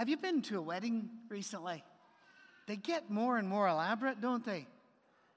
Have 0.00 0.08
you 0.08 0.16
been 0.16 0.40
to 0.44 0.56
a 0.56 0.62
wedding 0.62 1.10
recently? 1.28 1.84
They 2.66 2.76
get 2.76 3.10
more 3.10 3.36
and 3.36 3.46
more 3.46 3.68
elaborate, 3.68 4.22
don't 4.22 4.42
they? 4.42 4.66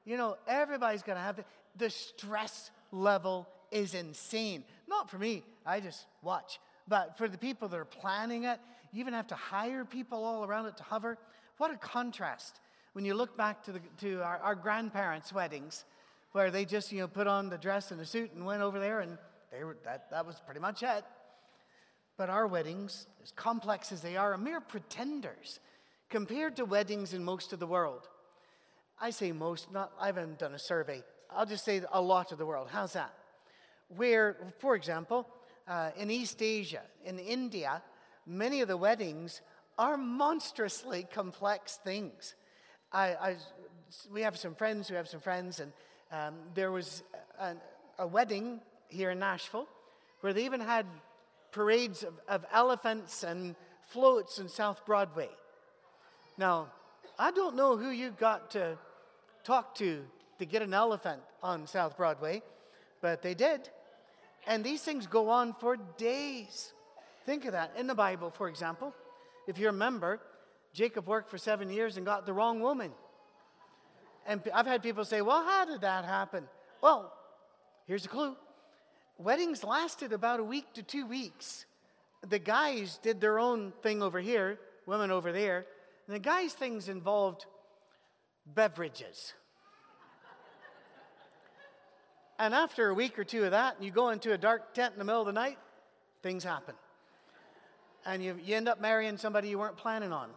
You 0.06 0.16
know, 0.16 0.38
everybody's 0.48 1.04
going 1.04 1.18
to 1.18 1.22
have 1.22 1.36
the, 1.36 1.44
the 1.76 1.90
stress 1.90 2.72
level 2.94 3.46
is 3.72 3.94
insane. 3.94 4.64
Not 4.88 5.10
for 5.10 5.18
me, 5.18 5.44
I 5.66 5.82
just 5.82 6.06
watch. 6.22 6.62
But 6.88 7.18
for 7.18 7.28
the 7.28 7.38
people 7.38 7.68
that 7.68 7.76
are 7.76 7.84
planning 7.84 8.46
it, 8.46 8.58
you 8.94 9.02
even 9.02 9.14
have 9.14 9.28
to 9.28 9.36
hire 9.36 9.84
people 9.84 10.24
all 10.24 10.46
around 10.46 10.68
it 10.68 10.78
to 10.78 10.84
hover. 10.84 11.18
What 11.58 11.72
a 11.72 11.76
contrast 11.76 12.62
when 12.94 13.04
you 13.04 13.16
look 13.16 13.36
back 13.36 13.64
to, 13.64 13.74
the, 13.74 13.82
to 14.00 14.24
our, 14.24 14.38
our 14.38 14.56
grandparents' 14.56 15.34
weddings, 15.34 15.84
where 16.32 16.52
they 16.52 16.64
just 16.64 16.90
you 16.94 17.02
know 17.02 17.10
put 17.10 17.28
on 17.28 17.50
the 17.50 17.58
dress 17.58 17.92
and 17.92 18.00
the 18.00 18.06
suit 18.06 18.32
and 18.34 18.46
went 18.46 18.62
over 18.62 18.80
there, 18.80 19.02
and 19.02 19.18
they 19.52 19.66
were, 19.66 19.76
that, 19.84 20.10
that 20.12 20.26
was 20.26 20.40
pretty 20.46 20.62
much 20.62 20.84
it. 20.84 21.04
But 22.18 22.30
our 22.30 22.48
weddings, 22.48 23.08
as 23.24 23.32
complex 23.32 23.92
as 23.92 24.02
they 24.02 24.16
are, 24.18 24.34
are 24.34 24.38
mere 24.38 24.62
pretenders 24.62 25.60
compared 26.10 26.56
to 26.58 26.66
weddings 26.66 27.14
in 27.14 27.24
most 27.24 27.54
of 27.54 27.60
the 27.60 27.68
world. 27.68 28.08
I 29.02 29.10
say 29.10 29.32
most, 29.32 29.72
not, 29.72 29.92
I 30.00 30.06
haven't 30.06 30.40
done 30.40 30.54
a 30.54 30.60
survey. 30.60 31.04
I'll 31.32 31.46
just 31.46 31.66
say 31.66 31.82
a 31.92 32.02
lot 32.02 32.32
of 32.32 32.38
the 32.38 32.46
world. 32.46 32.68
How's 32.72 32.94
that? 32.94 33.14
Where, 33.98 34.38
for 34.60 34.76
example, 34.76 35.28
uh, 35.68 35.92
in 35.98 36.12
East 36.12 36.42
Asia, 36.42 36.82
in 37.04 37.18
India, 37.18 37.82
many 38.26 38.62
of 38.62 38.68
the 38.68 38.78
weddings 38.78 39.42
are 39.78 39.98
monstrously 39.98 41.08
complex 41.12 41.80
things. 41.84 42.36
I, 42.92 43.08
I, 43.08 43.36
we 44.12 44.22
have 44.22 44.38
some 44.38 44.56
friends 44.56 44.88
who 44.88 44.96
have 44.96 45.08
some 45.08 45.20
friends, 45.20 45.60
and 45.60 45.72
um, 46.12 46.36
there 46.54 46.72
was 46.72 47.04
a, 47.40 47.56
a, 47.98 48.06
wedding 48.06 48.60
here 48.90 49.10
in 49.10 49.20
Nashville 49.20 49.68
where 50.22 50.32
they 50.32 50.46
even 50.46 50.60
had 50.60 50.86
parades 51.54 52.04
of, 52.04 52.14
of 52.28 52.46
elephants 52.52 53.24
and 53.24 53.56
floats 53.88 54.40
in 54.40 54.50
South 54.50 54.86
Broadway. 54.86 55.30
Now, 56.38 56.68
I 57.18 57.32
don't 57.32 57.56
know 57.56 57.78
who 57.78 57.92
you 57.92 58.12
got 58.12 58.52
to 58.52 58.78
talk 59.44 59.76
to 59.76 60.04
to 60.40 60.46
get 60.46 60.62
an 60.62 60.74
elephant 60.74 61.22
on 61.42 61.68
South 61.68 61.96
Broadway, 61.96 62.42
but 63.02 63.22
they 63.22 63.34
did. 63.34 63.70
And 64.48 64.64
these 64.64 64.82
things 64.82 65.08
go 65.08 65.30
on 65.30 65.54
for 65.54 65.78
days. 65.98 66.74
Think 67.26 67.46
of 67.46 67.54
that. 67.54 67.72
In 67.78 67.88
the 67.88 67.96
Bible, 67.96 68.32
for 68.32 68.50
example, 68.50 68.94
if 69.48 69.58
you 69.58 69.68
remember, 69.68 70.20
Jacob 70.74 71.08
worked 71.08 71.30
for 71.30 71.38
seven 71.38 71.70
years 71.70 71.98
and 71.98 72.06
got 72.06 72.26
the 72.26 72.34
wrong 72.34 72.60
woman. 72.60 72.92
And 74.26 74.42
I've 74.54 74.66
had 74.66 74.82
people 74.82 75.06
say, 75.06 75.22
well, 75.22 75.44
how 75.44 75.66
did 75.66 75.82
that 75.82 76.04
happen? 76.04 76.46
Well, 76.82 77.14
here's 77.86 78.06
a 78.06 78.10
clue 78.10 78.36
weddings 79.18 79.64
lasted 79.64 80.14
about 80.14 80.40
a 80.40 80.44
week 80.44 80.74
to 80.74 80.84
two 80.84 81.06
weeks. 81.06 81.66
The 82.28 82.40
guys 82.40 83.00
did 83.02 83.20
their 83.20 83.40
own 83.40 83.74
thing 83.82 84.02
over 84.02 84.20
here, 84.20 84.60
women 84.86 85.12
over 85.12 85.32
there. 85.32 85.66
And 86.08 86.16
the 86.16 86.20
guys' 86.20 86.54
things 86.54 86.90
involved 86.90 87.46
beverages. 88.46 89.34
and 92.40 92.54
after 92.54 92.90
a 92.90 92.94
week 92.94 93.18
or 93.18 93.24
two 93.24 93.46
of 93.46 93.52
that, 93.52 93.76
and 93.76 93.86
you 93.86 93.92
go 93.92 94.10
into 94.10 94.34
a 94.34 94.38
dark 94.38 94.74
tent 94.74 94.94
in 94.94 95.00
the 95.00 95.06
middle 95.06 95.22
of 95.22 95.28
the 95.28 95.34
night, 95.34 95.58
things 96.22 96.44
happen. 96.44 96.76
And 98.06 98.24
you, 98.24 98.38
you 98.44 98.56
end 98.56 98.68
up 98.68 98.82
marrying 98.82 99.18
somebody 99.18 99.50
you 99.50 99.60
weren't 99.60 99.78
planning 99.78 100.12
on. 100.12 100.30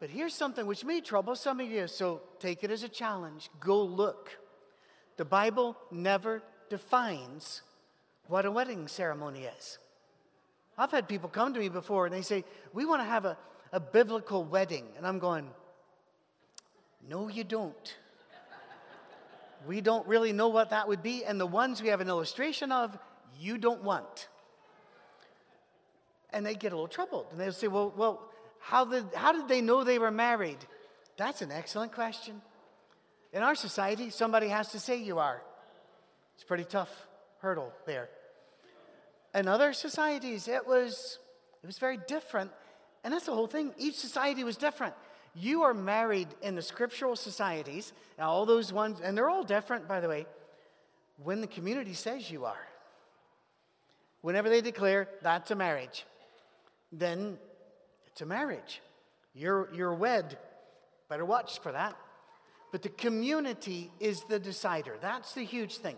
But 0.00 0.10
here's 0.10 0.34
something 0.34 0.66
which 0.66 0.84
may 0.84 1.00
trouble 1.00 1.36
some 1.36 1.60
of 1.60 1.70
you, 1.70 1.86
so 1.86 2.22
take 2.38 2.64
it 2.64 2.70
as 2.70 2.82
a 2.82 2.88
challenge. 2.88 3.50
Go 3.60 3.82
look. 3.82 4.30
The 5.18 5.24
Bible 5.26 5.76
never 5.90 6.42
defines 6.70 7.60
what 8.26 8.46
a 8.46 8.50
wedding 8.50 8.88
ceremony 8.88 9.42
is. 9.58 9.78
I've 10.78 10.90
had 10.90 11.08
people 11.08 11.28
come 11.28 11.52
to 11.52 11.60
me 11.60 11.68
before 11.68 12.06
and 12.06 12.14
they 12.14 12.22
say, 12.22 12.44
We 12.72 12.86
want 12.86 13.02
to 13.02 13.06
have 13.06 13.26
a, 13.26 13.36
a 13.72 13.80
biblical 13.80 14.44
wedding. 14.44 14.86
And 14.96 15.06
I'm 15.06 15.18
going, 15.18 15.50
No, 17.06 17.28
you 17.28 17.44
don't. 17.44 17.96
we 19.66 19.82
don't 19.82 20.06
really 20.06 20.32
know 20.32 20.48
what 20.48 20.70
that 20.70 20.88
would 20.88 21.02
be. 21.02 21.24
And 21.24 21.38
the 21.38 21.46
ones 21.46 21.82
we 21.82 21.88
have 21.88 22.00
an 22.00 22.08
illustration 22.08 22.72
of, 22.72 22.96
you 23.38 23.58
don't 23.58 23.82
want. 23.82 24.28
And 26.32 26.46
they 26.46 26.54
get 26.54 26.72
a 26.72 26.76
little 26.76 26.88
troubled. 26.88 27.26
And 27.32 27.38
they'll 27.38 27.52
say, 27.52 27.68
Well, 27.68 27.92
well, 27.94 28.22
how 28.60 28.84
did, 28.84 29.04
how 29.14 29.32
did 29.32 29.48
they 29.48 29.60
know 29.60 29.84
they 29.84 29.98
were 29.98 30.10
married? 30.10 30.58
That's 31.16 31.42
an 31.42 31.50
excellent 31.50 31.92
question. 31.92 32.40
In 33.32 33.42
our 33.42 33.54
society, 33.54 34.10
somebody 34.10 34.48
has 34.48 34.70
to 34.72 34.80
say 34.80 34.96
you 34.96 35.18
are. 35.18 35.42
It's 36.40 36.44
a 36.44 36.46
pretty 36.46 36.64
tough 36.64 37.06
hurdle 37.40 37.70
there. 37.84 38.08
In 39.34 39.46
other 39.46 39.74
societies, 39.74 40.48
it 40.48 40.66
was, 40.66 41.18
it 41.62 41.66
was 41.66 41.78
very 41.78 41.98
different. 42.08 42.50
And 43.04 43.12
that's 43.12 43.26
the 43.26 43.34
whole 43.34 43.46
thing. 43.46 43.74
Each 43.76 43.96
society 43.96 44.42
was 44.42 44.56
different. 44.56 44.94
You 45.34 45.64
are 45.64 45.74
married 45.74 46.28
in 46.40 46.54
the 46.54 46.62
scriptural 46.62 47.14
societies, 47.14 47.92
and 48.16 48.26
all 48.26 48.46
those 48.46 48.72
ones, 48.72 49.02
and 49.04 49.18
they're 49.18 49.28
all 49.28 49.44
different, 49.44 49.86
by 49.86 50.00
the 50.00 50.08
way, 50.08 50.24
when 51.22 51.42
the 51.42 51.46
community 51.46 51.92
says 51.92 52.30
you 52.30 52.46
are. 52.46 52.66
Whenever 54.22 54.48
they 54.48 54.62
declare 54.62 55.10
that's 55.20 55.50
a 55.50 55.54
marriage, 55.54 56.06
then 56.90 57.36
it's 58.06 58.22
a 58.22 58.26
marriage. 58.26 58.80
You're, 59.34 59.68
you're 59.74 59.92
wed. 59.92 60.38
Better 61.10 61.26
watch 61.26 61.58
for 61.58 61.72
that. 61.72 61.98
But 62.72 62.80
the 62.80 62.88
community 62.88 63.90
is 64.00 64.24
the 64.30 64.38
decider. 64.38 64.96
That's 65.02 65.34
the 65.34 65.44
huge 65.44 65.76
thing. 65.76 65.96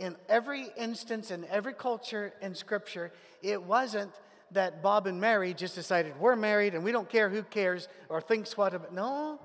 In 0.00 0.16
every 0.30 0.66
instance, 0.78 1.30
in 1.30 1.44
every 1.50 1.74
culture 1.74 2.32
in 2.40 2.54
Scripture, 2.54 3.12
it 3.42 3.62
wasn't 3.62 4.10
that 4.52 4.82
Bob 4.82 5.06
and 5.06 5.20
Mary 5.20 5.52
just 5.52 5.74
decided 5.74 6.18
we're 6.18 6.36
married 6.36 6.74
and 6.74 6.82
we 6.82 6.90
don't 6.90 7.08
care 7.08 7.28
who 7.28 7.42
cares 7.42 7.86
or 8.08 8.22
thinks 8.22 8.56
what 8.56 8.72
about. 8.72 8.94
No, 8.94 9.38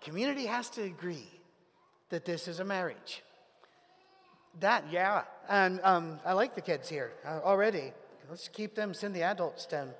community 0.00 0.46
has 0.46 0.70
to 0.70 0.84
agree 0.84 1.28
that 2.10 2.24
this 2.24 2.46
is 2.46 2.60
a 2.60 2.64
marriage. 2.64 3.24
That, 4.60 4.84
yeah. 4.92 5.24
And 5.48 5.80
um, 5.82 6.20
I 6.24 6.34
like 6.34 6.54
the 6.54 6.60
kids 6.60 6.88
here 6.88 7.10
uh, 7.26 7.40
already. 7.42 7.92
Let's 8.30 8.46
keep 8.46 8.76
them, 8.76 8.94
send 8.94 9.16
the 9.16 9.24
adults 9.24 9.66
down. 9.66 9.90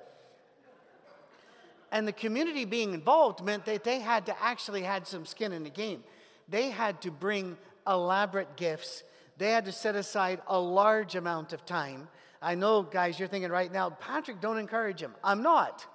And 1.91 2.07
the 2.07 2.13
community 2.13 2.63
being 2.63 2.93
involved 2.93 3.43
meant 3.43 3.65
that 3.65 3.83
they 3.83 3.99
had 3.99 4.27
to 4.27 4.41
actually 4.41 4.83
had 4.83 5.05
some 5.05 5.25
skin 5.25 5.51
in 5.51 5.63
the 5.63 5.69
game. 5.69 6.05
They 6.47 6.69
had 6.69 7.01
to 7.01 7.11
bring 7.11 7.57
elaborate 7.85 8.55
gifts. 8.55 9.03
They 9.37 9.51
had 9.51 9.65
to 9.65 9.71
set 9.71 9.95
aside 9.95 10.41
a 10.47 10.59
large 10.59 11.15
amount 11.15 11.53
of 11.53 11.65
time. 11.65 12.07
I 12.41 12.55
know, 12.55 12.81
guys, 12.81 13.19
you're 13.19 13.27
thinking 13.27 13.51
right 13.51 13.71
now, 13.71 13.89
Patrick, 13.89 14.41
don't 14.41 14.57
encourage 14.57 14.99
him. 14.99 15.13
I'm 15.23 15.43
not. 15.43 15.85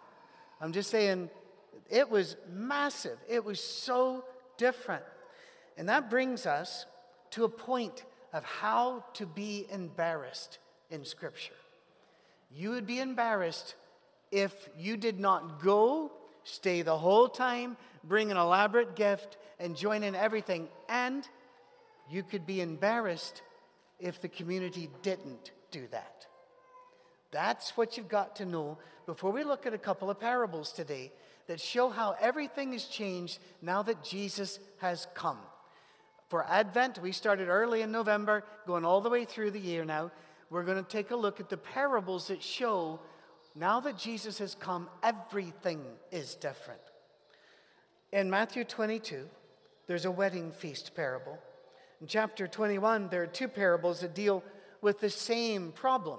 I'm 0.61 0.73
just 0.73 0.91
saying 0.91 1.31
it 1.91 2.09
was 2.09 2.37
massive. 2.51 3.19
It 3.29 3.45
was 3.45 3.61
so 3.61 4.25
different. 4.57 5.05
And 5.77 5.89
that 5.89 6.11
brings 6.11 6.47
us 6.47 6.87
to 7.31 7.45
a 7.45 7.49
point 7.49 8.05
of 8.33 8.45
how 8.45 9.05
to 9.15 9.27
be 9.27 9.67
embarrassed 9.71 10.59
in 10.91 11.05
Scripture. 11.05 11.55
You 12.55 12.71
would 12.71 12.87
be 12.87 13.01
embarrassed 13.01 13.75
if 14.31 14.69
you 14.79 14.97
did 14.97 15.19
not 15.19 15.63
go, 15.63 16.13
stay 16.45 16.83
the 16.83 16.97
whole 16.97 17.29
time, 17.29 17.77
bring 18.05 18.31
an 18.31 18.37
elaborate 18.37 18.97
gift, 18.97 19.37
and 19.59 19.77
join 19.77 20.03
in 20.03 20.15
everything. 20.15 20.69
And 20.89 21.27
you 22.13 22.23
could 22.23 22.47
be 22.47 22.61
embarrassed 22.61 23.43
if 23.99 24.21
the 24.21 24.29
community 24.29 24.91
didn't 25.03 25.53
do 25.71 25.87
that. 25.91 26.27
That's 27.31 27.77
what 27.77 27.97
you've 27.97 28.09
got 28.09 28.37
to 28.37 28.45
know 28.45 28.79
before 29.07 29.33
we 29.33 29.43
look 29.43 29.67
at 29.67 29.73
a 29.73 29.79
couple 29.79 30.11
of 30.11 30.21
parables 30.21 30.73
today 30.73 31.13
that 31.47 31.61
show 31.61 31.89
how 31.89 32.15
everything 32.21 32.73
has 32.73 32.85
changed 32.85 33.39
now 33.63 33.83
that 33.83 34.05
Jesus 34.05 34.59
has 34.79 35.07
come. 35.15 35.39
For 36.29 36.45
Advent, 36.45 37.01
we 37.01 37.13
started 37.13 37.49
early 37.49 37.83
in 37.83 37.91
November, 37.91 38.45
going 38.67 38.85
all 38.85 39.01
the 39.01 39.11
way 39.11 39.25
through 39.25 39.51
the 39.51 39.59
year 39.59 39.85
now. 39.85 40.11
We're 40.51 40.65
going 40.65 40.83
to 40.83 40.91
take 40.91 41.11
a 41.11 41.17
look 41.17 41.41
at 41.41 41.49
the 41.49 41.57
parables 41.57 42.29
that 42.29 42.43
show 42.43 43.01
now 43.55 43.81
that 43.81 43.99
Jesus 43.99 44.39
has 44.39 44.55
come, 44.55 44.89
everything 45.03 45.85
is 46.11 46.35
different. 46.35 46.81
In 48.13 48.31
Matthew 48.31 48.65
22, 48.65 49.29
there's 49.87 50.05
a 50.05 50.11
wedding 50.11 50.53
feast 50.53 50.95
parable. 50.95 51.39
In 52.03 52.09
chapter 52.09 52.49
21, 52.49 53.11
there 53.11 53.23
are 53.23 53.29
two 53.29 53.47
parables 53.47 54.01
that 54.01 54.13
deal 54.13 54.43
with 54.81 54.99
the 54.99 55.09
same 55.09 55.71
problem. 55.71 56.19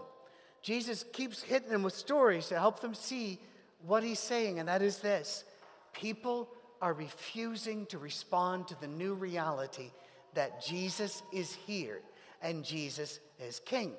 Jesus 0.62 1.04
keeps 1.12 1.42
hitting 1.42 1.68
them 1.68 1.84
with 1.84 1.94
stories 1.94 2.48
to 2.48 2.58
help 2.58 2.80
them 2.80 2.94
see 2.94 3.38
what 3.86 4.02
he's 4.02 4.18
saying, 4.18 4.60
and 4.60 4.70
that 4.70 4.82
is 4.82 5.00
this 5.00 5.44
people 5.92 6.48
are 6.82 6.94
refusing 6.94 7.86
to 7.88 7.98
respond 7.98 8.66
to 8.70 8.80
the 8.80 8.88
new 8.88 9.14
reality 9.14 9.92
that 10.36 10.64
Jesus 10.64 11.22
is 11.34 11.54
here 11.54 12.00
and 12.42 12.64
Jesus 12.64 13.20
is 13.38 13.60
king. 13.60 13.92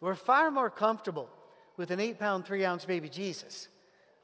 We're 0.00 0.16
far 0.16 0.50
more 0.50 0.70
comfortable 0.70 1.28
with 1.76 1.92
an 1.92 2.00
eight 2.00 2.18
pound, 2.18 2.46
three 2.46 2.64
ounce 2.64 2.84
baby 2.84 3.08
Jesus 3.08 3.68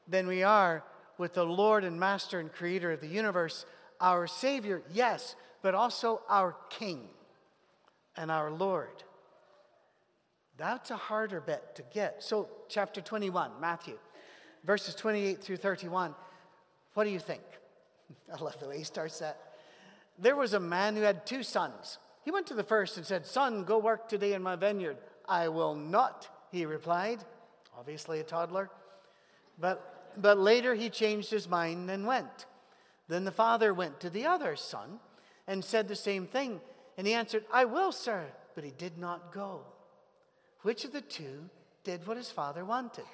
than 0.05 0.27
we 0.27 0.43
are 0.43 0.83
with 1.17 1.33
the 1.33 1.45
Lord 1.45 1.85
and 1.85 1.97
Master 1.97 2.41
and 2.41 2.51
Creator 2.51 2.91
of 2.91 2.99
the 2.99 3.07
universe, 3.07 3.65
our 4.01 4.27
Savior, 4.27 4.81
yes, 4.91 5.37
but 5.61 5.75
also 5.75 6.21
our 6.29 6.55
King 6.69 7.07
and 8.15 8.31
our 8.31 8.51
Lord. 8.51 9.03
That's 10.57 10.91
a 10.91 10.97
harder 10.97 11.39
bet 11.39 11.75
to 11.75 11.83
get. 11.93 12.21
So, 12.21 12.49
chapter 12.67 13.01
21, 13.01 13.51
Matthew. 13.61 13.97
verses 14.65 14.93
28 14.93 15.41
through 15.41 15.57
31. 15.57 16.13
What 16.93 17.05
do 17.05 17.11
you 17.11 17.19
think? 17.19 17.41
I 18.33 18.43
love 18.43 18.59
the 18.59 18.67
way 18.67 18.79
he 18.79 18.83
starts 18.83 19.19
that. 19.19 19.39
There 20.17 20.35
was 20.35 20.53
a 20.53 20.59
man 20.59 20.97
who 20.97 21.01
had 21.01 21.25
two 21.25 21.43
sons. 21.43 21.97
He 22.25 22.31
went 22.31 22.47
to 22.47 22.53
the 22.53 22.63
first 22.63 22.97
and 22.97 23.05
said, 23.05 23.25
Son, 23.25 23.63
go 23.63 23.77
work 23.77 24.09
today 24.09 24.33
in 24.33 24.43
my 24.43 24.57
vineyard. 24.57 24.97
I 25.27 25.47
will 25.47 25.75
not, 25.75 26.27
he 26.51 26.65
replied. 26.65 27.23
Obviously, 27.77 28.19
a 28.19 28.23
toddler. 28.23 28.69
But, 29.57 30.11
but 30.17 30.37
later 30.37 30.75
he 30.75 30.89
changed 30.89 31.31
his 31.31 31.47
mind 31.47 31.89
and 31.89 32.05
went. 32.05 32.47
Then 33.07 33.23
the 33.23 33.31
father 33.31 33.73
went 33.73 34.01
to 34.01 34.09
the 34.09 34.25
other 34.25 34.57
son 34.57 34.99
and 35.49 35.65
said 35.65 35.87
the 35.87 35.95
same 35.95 36.27
thing. 36.27 36.61
And 36.95 37.07
he 37.07 37.13
answered, 37.13 37.43
I 37.51 37.65
will, 37.65 37.91
sir. 37.91 38.27
But 38.55 38.63
he 38.63 38.71
did 38.71 38.97
not 38.97 39.33
go. 39.33 39.61
Which 40.61 40.85
of 40.85 40.93
the 40.93 41.01
two 41.01 41.49
did 41.83 42.05
what 42.05 42.17
his 42.17 42.29
father 42.29 42.63
wanted? 42.63 43.05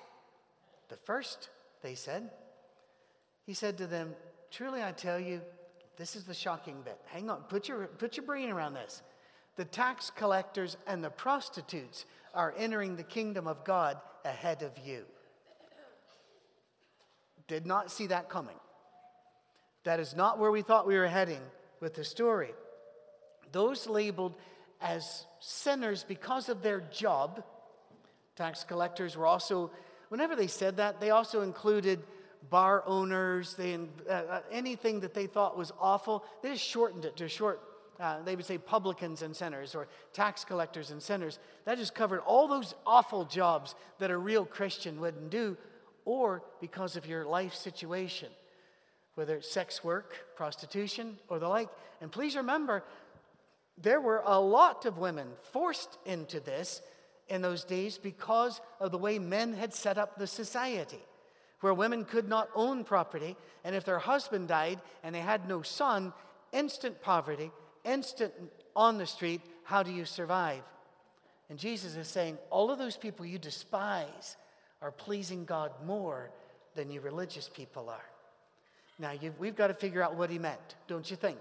The 0.90 0.98
first, 0.98 1.50
they 1.82 1.96
said. 1.96 2.30
He 3.46 3.54
said 3.54 3.78
to 3.78 3.88
them, 3.88 4.14
Truly 4.52 4.84
I 4.84 4.92
tell 4.92 5.20
you, 5.20 5.42
this 5.98 6.16
is 6.16 6.26
the 6.26 6.34
shocking 6.34 6.82
bit. 6.84 7.00
Hang 7.06 7.30
on, 7.30 7.42
put 7.44 7.70
your, 7.70 7.88
put 7.88 8.18
your 8.18 8.26
brain 8.26 8.50
around 8.50 8.74
this. 8.74 9.02
The 9.56 9.66
tax 9.66 10.12
collectors 10.14 10.76
and 10.86 11.02
the 11.02 11.10
prostitutes 11.10 12.06
are 12.34 12.54
entering 12.58 12.98
the 12.98 13.04
kingdom 13.04 13.48
of 13.48 13.64
God 13.64 13.98
ahead 14.26 14.62
of 14.62 14.72
you. 14.86 15.06
Did 17.48 17.66
not 17.66 17.92
see 17.92 18.08
that 18.08 18.28
coming. 18.28 18.58
That 19.86 20.02
is 20.02 20.16
not 20.16 20.38
where 20.38 20.52
we 20.52 20.64
thought 20.64 20.88
we 20.88 20.98
were 20.98 21.08
heading 21.08 21.42
with 21.80 21.94
the 21.96 22.04
story. 22.04 22.54
Those 23.52 23.88
labeled 23.88 24.36
as 24.82 25.26
sinners 25.40 26.04
because 26.08 26.50
of 26.50 26.62
their 26.62 26.82
job, 26.92 27.44
tax 28.36 28.64
collectors 28.64 29.16
were 29.16 29.26
also, 29.26 29.72
whenever 30.10 30.36
they 30.36 30.48
said 30.48 30.78
that, 30.78 31.00
they 31.00 31.12
also 31.12 31.42
included 31.42 32.04
bar 32.50 32.84
owners, 32.86 33.56
they, 33.56 33.76
uh, 33.76 34.12
uh, 34.12 34.42
anything 34.52 35.00
that 35.00 35.14
they 35.14 35.28
thought 35.28 35.58
was 35.58 35.72
awful. 35.80 36.24
They 36.42 36.52
just 36.52 36.64
shortened 36.64 37.06
it 37.06 37.18
to 37.18 37.28
short. 37.28 37.62
Uh, 38.00 38.22
they 38.24 38.36
would 38.36 38.46
say 38.46 38.58
publicans 38.58 39.22
and 39.22 39.36
sinners 39.36 39.74
or 39.74 39.88
tax 40.12 40.44
collectors 40.44 40.92
and 40.92 41.02
sinners. 41.02 41.40
That 41.64 41.78
just 41.78 41.96
covered 41.96 42.20
all 42.20 42.48
those 42.48 42.76
awful 42.86 43.26
jobs 43.26 43.74
that 44.00 44.12
a 44.12 44.18
real 44.18 44.46
Christian 44.46 45.00
wouldn't 45.00 45.30
do, 45.30 45.58
or 46.04 46.44
because 46.60 46.98
of 46.98 47.08
your 47.08 47.26
life 47.26 47.56
situation, 47.56 48.30
whether 49.16 49.36
it's 49.36 49.50
sex 49.50 49.84
work, 49.84 50.14
prostitution, 50.36 51.18
or 51.30 51.40
the 51.40 51.48
like. 51.48 51.70
And 52.02 52.12
please 52.12 52.36
remember, 52.36 52.84
there 53.78 54.00
were 54.00 54.22
a 54.26 54.40
lot 54.40 54.86
of 54.86 54.98
women 54.98 55.28
forced 55.52 55.98
into 56.06 56.40
this 56.40 56.82
in 57.28 57.42
those 57.42 57.64
days 57.64 57.98
because 57.98 58.62
of 58.80 58.92
the 58.92 58.98
way 58.98 59.18
men 59.18 59.54
had 59.54 59.74
set 59.74 59.98
up 59.98 60.18
the 60.18 60.28
society, 60.28 61.04
where 61.62 61.74
women 61.74 62.06
could 62.06 62.30
not 62.30 62.50
own 62.56 62.84
property, 62.84 63.36
and 63.64 63.76
if 63.76 63.84
their 63.84 64.00
husband 64.00 64.48
died 64.48 64.80
and 65.04 65.16
they 65.16 65.20
had 65.20 65.48
no 65.48 65.62
son, 65.62 66.14
instant 66.54 67.02
poverty, 67.02 67.52
instant 67.84 68.34
on 68.76 68.98
the 68.98 69.08
street, 69.08 69.42
how 69.64 69.82
do 69.82 69.92
you 69.92 70.06
survive? 70.06 70.62
And 71.50 71.58
Jesus 71.60 71.96
is 71.96 72.08
saying, 72.08 72.38
all 72.50 72.72
of 72.72 72.78
those 72.78 72.98
people 72.98 73.26
you 73.26 73.40
despise 73.40 74.36
are 74.82 74.92
pleasing 74.92 75.46
God 75.46 75.72
more 75.86 76.32
than 76.76 76.92
you 76.92 77.02
religious 77.02 77.50
people 77.50 77.90
are. 77.90 78.06
Now, 78.98 79.12
we've 79.40 79.56
got 79.56 79.68
to 79.68 79.74
figure 79.74 80.02
out 80.02 80.16
what 80.16 80.30
he 80.30 80.40
meant, 80.40 80.76
don't 80.88 81.10
you 81.10 81.18
think? 81.18 81.38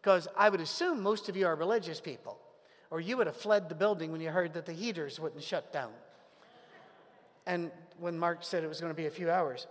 Because 0.00 0.26
I 0.36 0.48
would 0.48 0.60
assume 0.60 1.02
most 1.02 1.28
of 1.28 1.36
you 1.36 1.46
are 1.46 1.54
religious 1.54 2.00
people, 2.00 2.38
or 2.90 3.00
you 3.00 3.16
would 3.16 3.26
have 3.26 3.36
fled 3.36 3.68
the 3.68 3.74
building 3.74 4.10
when 4.10 4.20
you 4.20 4.30
heard 4.30 4.54
that 4.54 4.66
the 4.66 4.72
heaters 4.72 5.20
wouldn't 5.20 5.42
shut 5.42 5.72
down. 5.72 5.90
And 7.46 7.70
when 7.98 8.18
Mark 8.18 8.38
said 8.42 8.64
it 8.64 8.68
was 8.68 8.80
going 8.80 8.92
to 8.92 8.96
be 8.96 9.06
a 9.06 9.10
few 9.10 9.30
hours. 9.30 9.66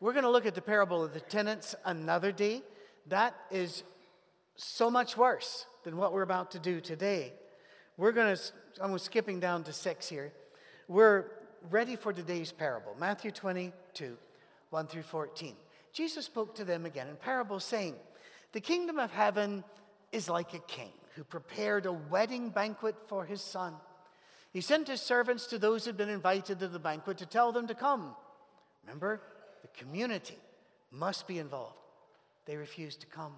We're 0.00 0.12
going 0.12 0.24
to 0.24 0.30
look 0.30 0.46
at 0.46 0.54
the 0.54 0.62
parable 0.62 1.02
of 1.02 1.14
the 1.14 1.20
tenants 1.20 1.74
another 1.84 2.32
day. 2.32 2.62
That 3.08 3.34
is 3.50 3.84
so 4.56 4.90
much 4.90 5.16
worse 5.16 5.66
than 5.84 5.96
what 5.96 6.12
we're 6.12 6.22
about 6.22 6.50
to 6.52 6.58
do 6.58 6.80
today. 6.80 7.32
We're 7.96 8.12
going 8.12 8.36
to, 8.36 8.42
I'm 8.80 8.98
skipping 8.98 9.40
down 9.40 9.64
to 9.64 9.72
six 9.72 10.08
here. 10.08 10.32
We're 10.88 11.26
ready 11.70 11.96
for 11.96 12.12
today's 12.12 12.52
parable 12.52 12.94
Matthew 12.98 13.30
22, 13.30 14.16
1 14.74 14.88
through 14.88 15.02
14. 15.02 15.54
Jesus 15.92 16.26
spoke 16.26 16.56
to 16.56 16.64
them 16.64 16.84
again 16.84 17.06
in 17.06 17.14
parable, 17.14 17.60
saying, 17.60 17.94
The 18.50 18.60
kingdom 18.60 18.98
of 18.98 19.12
heaven 19.12 19.62
is 20.10 20.28
like 20.28 20.52
a 20.52 20.58
king 20.58 20.90
who 21.14 21.22
prepared 21.22 21.86
a 21.86 21.92
wedding 21.92 22.50
banquet 22.50 22.96
for 23.06 23.24
his 23.24 23.40
son. 23.40 23.74
He 24.52 24.60
sent 24.60 24.88
his 24.88 25.00
servants 25.00 25.46
to 25.46 25.60
those 25.60 25.84
who 25.84 25.90
had 25.90 25.96
been 25.96 26.08
invited 26.08 26.58
to 26.58 26.66
the 26.66 26.80
banquet 26.80 27.18
to 27.18 27.26
tell 27.26 27.52
them 27.52 27.68
to 27.68 27.74
come. 27.74 28.16
Remember, 28.84 29.20
the 29.62 29.68
community 29.68 30.38
must 30.90 31.28
be 31.28 31.38
involved. 31.38 31.76
They 32.44 32.56
refused 32.56 33.00
to 33.02 33.06
come. 33.06 33.34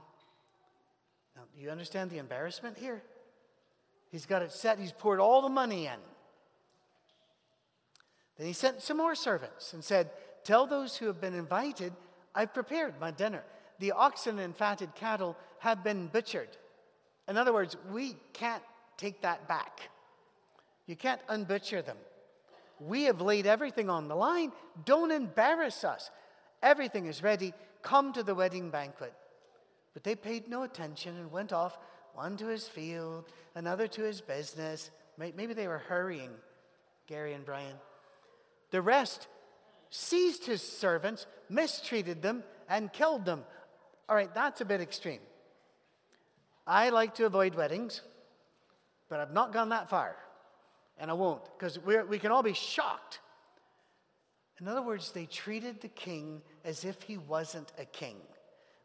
Now, 1.36 1.42
do 1.54 1.62
you 1.62 1.68
understand 1.68 2.10
the 2.10 2.16
embarrassment 2.16 2.78
here? 2.78 3.02
He's 4.10 4.24
got 4.24 4.40
it 4.40 4.52
set, 4.52 4.78
he's 4.78 4.92
poured 4.92 5.20
all 5.20 5.42
the 5.42 5.50
money 5.50 5.84
in. 5.84 6.00
Then 8.38 8.46
he 8.46 8.54
sent 8.54 8.80
some 8.80 8.96
more 8.96 9.14
servants 9.14 9.74
and 9.74 9.84
said, 9.84 10.10
Tell 10.46 10.64
those 10.69 10.96
who 10.96 11.06
have 11.06 11.20
been 11.20 11.34
invited, 11.34 11.93
I've 12.32 12.54
prepared 12.54 13.00
my 13.00 13.10
dinner. 13.10 13.43
The 13.81 13.90
oxen 13.90 14.38
and 14.38 14.56
fatted 14.56 14.94
cattle 14.94 15.37
have 15.58 15.82
been 15.82 16.06
butchered. 16.06 16.56
In 17.26 17.37
other 17.37 17.52
words, 17.52 17.76
we 17.90 18.14
can't 18.32 18.62
take 18.96 19.22
that 19.22 19.48
back. 19.48 19.90
You 20.87 20.94
can't 20.94 21.20
unbutcher 21.26 21.84
them. 21.84 21.96
We 22.78 23.02
have 23.04 23.20
laid 23.20 23.48
everything 23.48 23.90
on 23.90 24.06
the 24.06 24.14
line. 24.14 24.52
Don't 24.84 25.10
embarrass 25.10 25.82
us. 25.82 26.12
Everything 26.62 27.06
is 27.06 27.25
ready. 27.25 27.52
Come 27.82 28.12
to 28.12 28.22
the 28.22 28.37
wedding 28.37 28.70
banquet. 28.70 29.14
But 29.94 30.04
they 30.04 30.14
paid 30.14 30.46
no 30.46 30.62
attention 30.62 31.16
and 31.16 31.32
went 31.32 31.52
off, 31.52 31.76
one 32.14 32.37
to 32.37 32.46
his 32.46 32.69
field, 32.69 33.25
another 33.56 33.88
to 33.88 34.02
his 34.02 34.20
business. 34.20 34.93
Maybe 35.19 35.54
they 35.54 35.66
were 35.66 35.78
hurrying, 35.78 36.31
Gary 37.08 37.32
and 37.32 37.44
Brian. 37.44 37.75
The 38.70 38.81
rest 38.81 39.26
seized 39.90 40.46
his 40.46 40.62
servants, 40.62 41.26
mistreated 41.48 42.22
them, 42.22 42.42
and 42.68 42.92
killed 42.92 43.24
them. 43.24 43.44
All 44.08 44.16
right, 44.16 44.32
that's 44.34 44.60
a 44.60 44.64
bit 44.64 44.80
extreme. 44.80 45.20
I 46.66 46.90
like 46.90 47.14
to 47.16 47.26
avoid 47.26 47.54
weddings, 47.54 48.02
but 49.08 49.20
I've 49.20 49.32
not 49.32 49.52
gone 49.52 49.68
that 49.70 49.88
far. 49.88 50.16
And 50.98 51.10
I 51.10 51.14
won't, 51.14 51.44
because 51.58 51.78
we 51.78 52.18
can 52.18 52.32
all 52.32 52.42
be 52.42 52.54
shocked. 52.54 53.20
In 54.60 54.68
other 54.68 54.82
words, 54.82 55.12
they 55.12 55.26
treated 55.26 55.80
the 55.80 55.88
king 55.88 56.40
as 56.64 56.84
if 56.84 57.02
he 57.02 57.19
wasn't 57.19 57.72
a 57.78 57.84
king. 57.84 58.16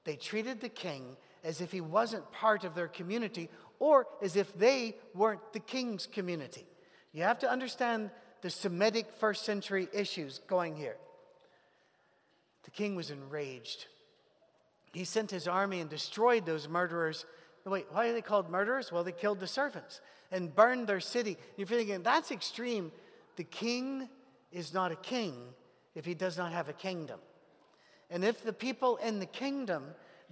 They 0.03 0.15
treated 0.15 0.60
the 0.60 0.70
king 0.70 1.15
as 1.43 1.62
if 1.62 1.72
he 1.72 1.81
wasn't 1.81 2.29
part 2.31 2.63
of 2.65 2.75
their 2.75 2.88
community 2.88 3.50
or 3.79 4.08
as 4.22 4.36
if 4.36 4.53
they 4.58 4.98
weren't 5.15 5.53
the 5.53 5.60
king's 5.60 6.05
community. 6.05 6.65
You 7.13 7.24
have 7.24 7.39
to 7.39 7.50
understand 7.50 8.12
the 8.41 8.50
Semitic 8.50 9.07
first 9.19 9.45
century 9.45 9.88
issues 9.93 10.39
going 10.48 10.75
here. 10.75 10.98
The 12.63 12.71
king 12.71 12.95
was 12.95 13.12
enraged. 13.12 13.86
He 14.93 15.05
sent 15.05 15.31
his 15.31 15.48
army 15.48 15.79
and 15.79 15.89
destroyed 15.89 16.45
those 16.45 16.67
murderers. 16.67 17.25
Wait, 17.65 17.86
why 17.91 18.07
are 18.07 18.13
they 18.13 18.21
called 18.21 18.50
murderers? 18.50 18.91
Well, 18.91 19.03
they 19.03 19.12
killed 19.12 19.39
the 19.39 19.48
servants 19.48 20.01
and 20.31 20.53
burned 20.53 20.88
their 20.88 21.00
city. 21.00 21.38
You're 21.57 21.67
thinking, 21.67 22.03
that's 22.03 22.31
extreme. 22.31 22.91
The 23.36 23.43
king 23.43 24.10
is 24.51 24.74
not 24.74 24.91
a 24.91 24.95
king 24.95 25.36
if 25.95 26.05
he 26.05 26.13
does 26.13 26.38
not 26.38 26.51
have 26.51 26.69
a 26.69 26.74
kingdom. 26.74 27.19
And 28.10 28.25
if 28.25 28.43
the 28.43 28.53
people 28.53 28.98
in 28.98 29.19
the 29.19 29.25
kingdom 29.25 29.86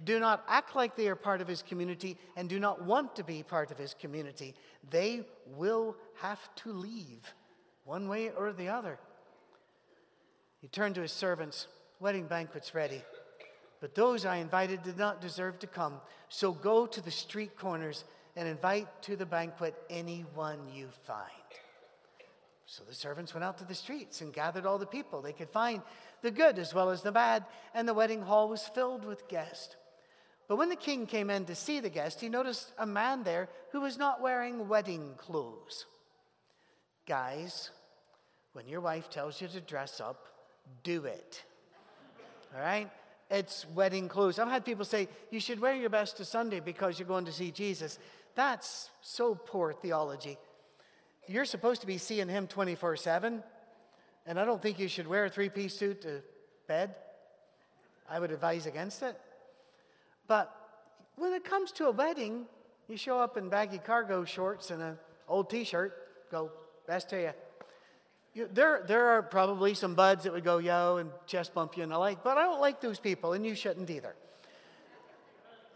do 0.04 0.18
not 0.18 0.44
act 0.48 0.76
like 0.76 0.96
they 0.96 1.08
are 1.08 1.16
part 1.16 1.40
of 1.40 1.48
his 1.48 1.62
community 1.62 2.18
and 2.36 2.48
do 2.48 2.58
not 2.58 2.84
want 2.84 3.16
to 3.16 3.24
be 3.24 3.42
part 3.42 3.70
of 3.70 3.78
his 3.78 3.94
community, 3.94 4.54
they 4.90 5.26
will 5.46 5.96
have 6.20 6.54
to 6.56 6.72
leave 6.72 7.34
one 7.90 8.08
way 8.08 8.30
or 8.30 8.52
the 8.52 8.68
other. 8.68 9.00
He 10.60 10.68
turned 10.68 10.94
to 10.94 11.02
his 11.02 11.10
servants, 11.10 11.66
Wedding 11.98 12.28
banquet's 12.28 12.72
ready. 12.72 13.02
But 13.80 13.96
those 13.96 14.24
I 14.24 14.36
invited 14.36 14.84
did 14.84 14.96
not 14.96 15.20
deserve 15.20 15.58
to 15.58 15.66
come. 15.66 16.00
So 16.28 16.52
go 16.52 16.86
to 16.86 17.00
the 17.00 17.10
street 17.10 17.58
corners 17.58 18.04
and 18.36 18.46
invite 18.46 18.86
to 19.02 19.16
the 19.16 19.26
banquet 19.26 19.74
anyone 19.90 20.60
you 20.72 20.86
find. 21.02 21.50
So 22.64 22.84
the 22.88 22.94
servants 22.94 23.34
went 23.34 23.42
out 23.42 23.58
to 23.58 23.64
the 23.64 23.74
streets 23.74 24.20
and 24.20 24.32
gathered 24.32 24.66
all 24.66 24.78
the 24.78 24.86
people 24.86 25.20
they 25.20 25.32
could 25.32 25.50
find, 25.50 25.82
the 26.22 26.30
good 26.30 26.60
as 26.60 26.72
well 26.72 26.90
as 26.90 27.02
the 27.02 27.10
bad, 27.10 27.44
and 27.74 27.88
the 27.88 27.94
wedding 27.94 28.22
hall 28.22 28.48
was 28.48 28.62
filled 28.68 29.04
with 29.04 29.26
guests. 29.26 29.74
But 30.46 30.58
when 30.58 30.68
the 30.68 30.76
king 30.76 31.06
came 31.06 31.28
in 31.28 31.44
to 31.46 31.56
see 31.56 31.80
the 31.80 31.90
guest, 31.90 32.20
he 32.20 32.28
noticed 32.28 32.72
a 32.78 32.86
man 32.86 33.24
there 33.24 33.48
who 33.72 33.80
was 33.80 33.98
not 33.98 34.22
wearing 34.22 34.68
wedding 34.68 35.14
clothes. 35.16 35.86
Guys, 37.04 37.70
when 38.52 38.66
your 38.66 38.80
wife 38.80 39.08
tells 39.08 39.40
you 39.40 39.48
to 39.48 39.60
dress 39.60 40.00
up, 40.00 40.26
do 40.82 41.04
it. 41.04 41.42
All 42.54 42.60
right? 42.60 42.90
It's 43.30 43.64
wedding 43.74 44.08
clothes. 44.08 44.38
I've 44.38 44.48
had 44.48 44.64
people 44.64 44.84
say, 44.84 45.08
you 45.30 45.38
should 45.38 45.60
wear 45.60 45.74
your 45.74 45.90
best 45.90 46.16
to 46.16 46.24
Sunday 46.24 46.60
because 46.60 46.98
you're 46.98 47.06
going 47.06 47.26
to 47.26 47.32
see 47.32 47.52
Jesus. 47.52 47.98
That's 48.34 48.90
so 49.02 49.34
poor 49.34 49.72
theology. 49.72 50.36
You're 51.28 51.44
supposed 51.44 51.80
to 51.82 51.86
be 51.86 51.98
seeing 51.98 52.28
him 52.28 52.48
24 52.48 52.96
7. 52.96 53.42
And 54.26 54.38
I 54.38 54.44
don't 54.44 54.60
think 54.60 54.78
you 54.78 54.88
should 54.88 55.06
wear 55.06 55.26
a 55.26 55.30
three 55.30 55.48
piece 55.48 55.74
suit 55.74 56.02
to 56.02 56.22
bed. 56.66 56.94
I 58.08 58.18
would 58.18 58.32
advise 58.32 58.66
against 58.66 59.02
it. 59.02 59.18
But 60.26 60.52
when 61.16 61.32
it 61.32 61.44
comes 61.44 61.70
to 61.72 61.86
a 61.86 61.92
wedding, 61.92 62.46
you 62.88 62.96
show 62.96 63.20
up 63.20 63.36
in 63.36 63.48
baggy 63.48 63.78
cargo 63.78 64.24
shorts 64.24 64.70
and 64.70 64.82
an 64.82 64.98
old 65.28 65.48
t 65.50 65.62
shirt, 65.62 65.92
go, 66.30 66.50
best 66.86 67.08
to 67.10 67.20
you. 67.20 67.30
You. 68.34 68.48
there, 68.52 68.84
there 68.86 69.06
are 69.08 69.22
probably 69.22 69.74
some 69.74 69.94
buds 69.94 70.24
that 70.24 70.32
would 70.32 70.44
go 70.44 70.58
yo 70.58 70.96
and 70.96 71.10
chest 71.26 71.54
bump 71.54 71.76
you 71.76 71.82
and 71.82 71.92
the 71.92 71.98
like, 71.98 72.22
but 72.22 72.38
I 72.38 72.42
don't 72.42 72.60
like 72.60 72.80
those 72.80 72.98
people, 72.98 73.32
and 73.32 73.44
you 73.44 73.54
shouldn't 73.54 73.90
either. 73.90 74.14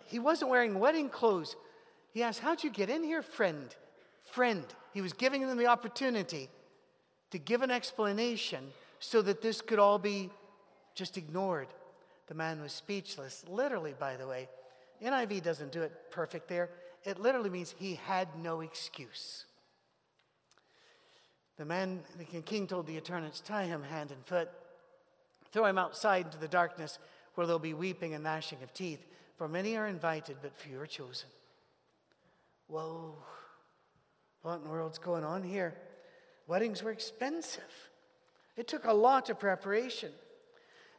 He 0.06 0.18
wasn't 0.18 0.50
wearing 0.50 0.78
wedding 0.78 1.08
clothes. 1.08 1.56
He 2.12 2.22
asked, 2.22 2.40
How'd 2.40 2.62
you 2.62 2.70
get 2.70 2.90
in 2.90 3.02
here, 3.02 3.22
friend? 3.22 3.74
Friend. 4.22 4.64
He 4.92 5.00
was 5.00 5.12
giving 5.12 5.46
them 5.46 5.58
the 5.58 5.66
opportunity 5.66 6.48
to 7.30 7.38
give 7.38 7.62
an 7.62 7.70
explanation 7.70 8.72
so 9.00 9.22
that 9.22 9.42
this 9.42 9.60
could 9.60 9.78
all 9.78 9.98
be 9.98 10.30
just 10.94 11.18
ignored. 11.18 11.68
The 12.28 12.34
man 12.34 12.60
was 12.62 12.72
speechless, 12.72 13.44
literally, 13.48 13.94
by 13.98 14.16
the 14.16 14.26
way. 14.26 14.48
NIV 15.02 15.42
doesn't 15.42 15.72
do 15.72 15.82
it 15.82 15.92
perfect 16.10 16.48
there. 16.48 16.70
It 17.02 17.18
literally 17.18 17.50
means 17.50 17.74
he 17.76 17.96
had 18.06 18.28
no 18.40 18.60
excuse. 18.60 19.44
The 21.56 21.64
man, 21.64 22.00
the 22.18 22.24
king 22.24 22.66
told 22.66 22.86
the 22.86 22.96
attendants, 22.96 23.40
tie 23.40 23.64
him 23.64 23.82
hand 23.82 24.10
and 24.10 24.24
foot, 24.26 24.50
throw 25.52 25.66
him 25.66 25.78
outside 25.78 26.26
into 26.26 26.38
the 26.38 26.48
darkness 26.48 26.98
where 27.34 27.46
there'll 27.46 27.60
be 27.60 27.74
weeping 27.74 28.14
and 28.14 28.24
gnashing 28.24 28.58
of 28.62 28.72
teeth, 28.74 29.04
for 29.36 29.48
many 29.48 29.76
are 29.76 29.86
invited, 29.86 30.36
but 30.42 30.56
few 30.56 30.80
are 30.80 30.86
chosen. 30.86 31.28
Whoa, 32.66 33.14
what 34.42 34.56
in 34.56 34.64
the 34.64 34.70
world's 34.70 34.98
going 34.98 35.24
on 35.24 35.42
here? 35.42 35.74
Weddings 36.46 36.82
were 36.82 36.90
expensive. 36.90 37.62
It 38.56 38.68
took 38.68 38.84
a 38.84 38.92
lot 38.92 39.30
of 39.30 39.38
preparation. 39.38 40.12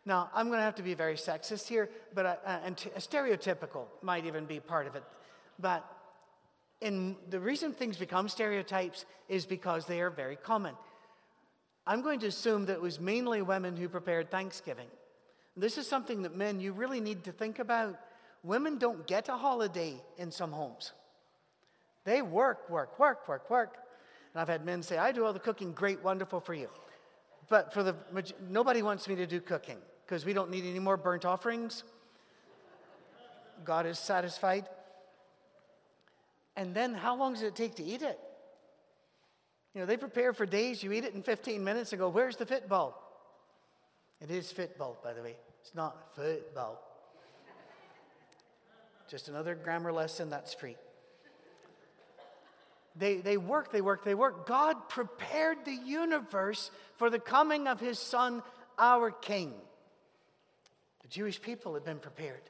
Now, 0.05 0.29
I'm 0.33 0.47
going 0.47 0.59
to 0.59 0.63
have 0.63 0.75
to 0.75 0.83
be 0.83 0.93
very 0.93 1.15
sexist 1.15 1.67
here, 1.67 1.89
but 2.13 2.25
uh, 2.25 2.59
and 2.63 2.77
t- 2.77 2.89
stereotypical 2.97 3.85
might 4.01 4.25
even 4.25 4.45
be 4.45 4.59
part 4.59 4.87
of 4.87 4.95
it. 4.95 5.03
But 5.59 5.85
in, 6.81 7.15
the 7.29 7.39
reason 7.39 7.73
things 7.73 7.97
become 7.97 8.29
stereotypes 8.29 9.05
is 9.29 9.45
because 9.45 9.85
they 9.85 10.01
are 10.01 10.09
very 10.09 10.35
common. 10.35 10.75
I'm 11.87 12.01
going 12.01 12.19
to 12.21 12.27
assume 12.27 12.65
that 12.65 12.73
it 12.73 12.81
was 12.81 12.99
mainly 12.99 13.41
women 13.41 13.77
who 13.77 13.87
prepared 13.87 14.31
Thanksgiving. 14.31 14.87
This 15.55 15.77
is 15.77 15.87
something 15.87 16.23
that 16.23 16.35
men, 16.35 16.59
you 16.59 16.73
really 16.73 16.99
need 16.99 17.23
to 17.25 17.31
think 17.31 17.59
about. 17.59 17.97
Women 18.43 18.77
don't 18.77 19.07
get 19.07 19.29
a 19.29 19.37
holiday 19.37 20.01
in 20.17 20.31
some 20.31 20.51
homes. 20.51 20.91
They 22.03 22.21
work, 22.21 22.69
work, 22.69 22.99
work, 22.99 23.27
work, 23.27 23.49
work. 23.49 23.77
And 24.33 24.41
I've 24.41 24.49
had 24.49 24.65
men 24.65 24.83
say, 24.83 24.97
I 24.97 25.11
do 25.11 25.25
all 25.25 25.33
the 25.33 25.39
cooking, 25.39 25.71
great, 25.71 26.03
wonderful 26.03 26.39
for 26.39 26.53
you. 26.53 26.69
But 27.49 27.73
for 27.73 27.83
the 27.83 27.95
nobody 28.49 28.81
wants 28.81 29.07
me 29.07 29.15
to 29.15 29.27
do 29.27 29.39
cooking 29.39 29.77
because 30.05 30.25
we 30.25 30.33
don't 30.33 30.49
need 30.49 30.65
any 30.65 30.79
more 30.79 30.97
burnt 30.97 31.25
offerings. 31.25 31.83
God 33.63 33.85
is 33.85 33.97
satisfied. 33.97 34.67
And 36.55 36.73
then 36.73 36.93
how 36.93 37.15
long 37.15 37.33
does 37.33 37.43
it 37.43 37.55
take 37.55 37.75
to 37.75 37.83
eat 37.83 38.01
it? 38.01 38.19
You 39.73 39.81
know, 39.81 39.87
they 39.87 39.97
prepare 39.97 40.33
for 40.33 40.45
days, 40.45 40.81
you 40.81 40.91
eat 40.93 41.03
it 41.03 41.13
in 41.13 41.21
15 41.21 41.63
minutes 41.63 41.91
and 41.91 41.99
go, 41.99 42.07
Where's 42.07 42.37
the 42.37 42.45
football? 42.45 43.01
It 44.21 44.31
is 44.31 44.51
football, 44.51 44.97
by 45.03 45.13
the 45.13 45.21
way. 45.21 45.35
It's 45.61 45.75
not 45.75 46.15
football. 46.15 46.81
Just 49.09 49.27
another 49.27 49.53
grammar 49.53 49.91
lesson 49.91 50.29
that's 50.29 50.53
free. 50.53 50.77
They, 52.95 53.17
they 53.17 53.35
work, 53.35 53.71
they 53.73 53.81
work, 53.81 54.05
they 54.05 54.15
work. 54.15 54.47
God 54.47 54.87
prepared 54.87 55.65
the 55.65 55.73
universe 55.73 56.71
for 56.95 57.09
the 57.09 57.19
coming 57.19 57.67
of 57.67 57.79
his 57.81 57.99
son, 57.99 58.41
our 58.79 59.11
king. 59.11 59.53
The 61.01 61.09
Jewish 61.09 61.41
people 61.41 61.73
had 61.73 61.83
been 61.83 61.99
prepared 61.99 62.41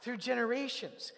through 0.00 0.16
generations 0.16 1.12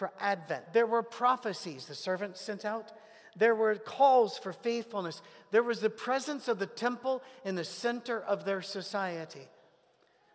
for 0.00 0.10
Advent. 0.18 0.72
There 0.72 0.86
were 0.86 1.02
prophecies 1.02 1.84
the 1.84 1.94
servants 1.94 2.40
sent 2.40 2.64
out. 2.64 2.90
There 3.36 3.54
were 3.54 3.74
calls 3.74 4.38
for 4.38 4.54
faithfulness. 4.54 5.20
There 5.50 5.62
was 5.62 5.80
the 5.80 5.90
presence 5.90 6.48
of 6.48 6.58
the 6.58 6.64
temple 6.64 7.22
in 7.44 7.54
the 7.54 7.66
center 7.66 8.18
of 8.18 8.46
their 8.46 8.62
society. 8.62 9.46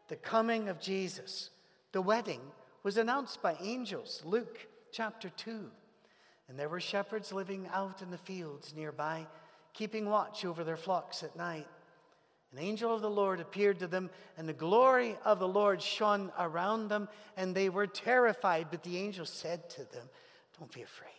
The 0.07 0.17
coming 0.17 0.69
of 0.69 0.79
Jesus, 0.79 1.49
the 1.93 2.01
wedding, 2.03 2.41
was 2.83 2.97
announced 2.97 3.41
by 3.41 3.57
angels. 3.59 4.21
Luke 4.23 4.67
chapter 4.91 5.29
2. 5.29 5.71
And 6.47 6.59
there 6.59 6.69
were 6.69 6.79
shepherds 6.79 7.33
living 7.33 7.67
out 7.73 8.03
in 8.03 8.11
the 8.11 8.19
fields 8.19 8.71
nearby, 8.77 9.25
keeping 9.73 10.07
watch 10.07 10.45
over 10.45 10.63
their 10.63 10.77
flocks 10.77 11.23
at 11.23 11.35
night. 11.35 11.67
An 12.55 12.63
angel 12.63 12.95
of 12.95 13.01
the 13.01 13.09
Lord 13.09 13.41
appeared 13.41 13.79
to 13.79 13.87
them, 13.87 14.09
and 14.37 14.47
the 14.47 14.53
glory 14.53 15.17
of 15.25 15.39
the 15.39 15.47
Lord 15.47 15.81
shone 15.81 16.31
around 16.39 16.87
them, 16.87 17.09
and 17.35 17.53
they 17.53 17.67
were 17.67 17.85
terrified. 17.85 18.67
But 18.71 18.81
the 18.81 18.97
angel 18.97 19.25
said 19.25 19.69
to 19.71 19.79
them, 19.79 20.07
Don't 20.57 20.71
be 20.71 20.81
afraid. 20.81 21.09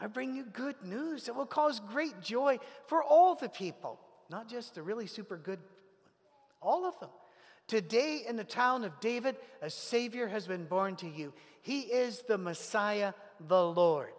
I 0.00 0.06
bring 0.06 0.36
you 0.36 0.44
good 0.44 0.76
news 0.84 1.24
that 1.24 1.34
will 1.34 1.44
cause 1.44 1.80
great 1.80 2.20
joy 2.20 2.60
for 2.86 3.02
all 3.02 3.34
the 3.34 3.48
people, 3.48 3.98
not 4.30 4.48
just 4.48 4.76
the 4.76 4.82
really 4.82 5.08
super 5.08 5.36
good, 5.36 5.58
all 6.62 6.86
of 6.86 6.96
them. 7.00 7.10
Today, 7.66 8.22
in 8.26 8.36
the 8.36 8.44
town 8.44 8.84
of 8.84 9.00
David, 9.00 9.34
a 9.60 9.68
Savior 9.68 10.28
has 10.28 10.46
been 10.46 10.66
born 10.66 10.94
to 10.96 11.08
you. 11.08 11.32
He 11.62 11.80
is 11.80 12.22
the 12.28 12.38
Messiah, 12.38 13.12
the 13.48 13.64
Lord. 13.64 14.14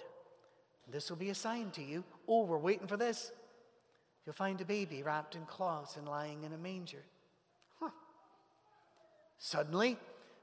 This 0.91 1.09
will 1.09 1.17
be 1.17 1.29
a 1.29 1.35
sign 1.35 1.71
to 1.71 1.81
you. 1.81 2.03
Oh, 2.27 2.43
we're 2.43 2.57
waiting 2.57 2.87
for 2.87 2.97
this. 2.97 3.31
You'll 4.29 4.35
find 4.35 4.61
a 4.61 4.65
baby 4.65 5.01
wrapped 5.01 5.33
in 5.33 5.43
cloths 5.47 5.97
and 5.97 6.07
lying 6.07 6.43
in 6.43 6.53
a 6.53 6.57
manger. 6.59 7.01
Huh. 7.79 7.89
Suddenly, 9.39 9.97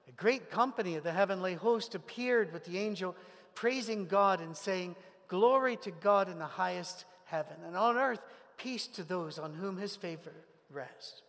a 0.09 0.11
great 0.11 0.51
company 0.51 0.97
of 0.97 1.05
the 1.05 1.13
heavenly 1.13 1.55
host 1.55 1.95
appeared 1.95 2.53
with 2.53 2.65
the 2.65 2.79
angel, 2.79 3.15
praising 3.55 4.07
God 4.07 4.41
and 4.41 4.57
saying, 4.57 4.97
Glory 5.29 5.77
to 5.77 5.93
God 5.93 6.29
in 6.29 6.41
the 6.41 6.47
highest 6.47 7.05
heaven, 7.27 7.55
and 7.65 7.77
on 7.77 7.97
earth, 7.97 8.25
peace 8.57 8.89
to 8.89 9.05
those 9.05 9.39
on 9.39 9.55
whom 9.55 9.77
his 9.77 9.95
favor 9.95 10.35
rests. 10.69 11.23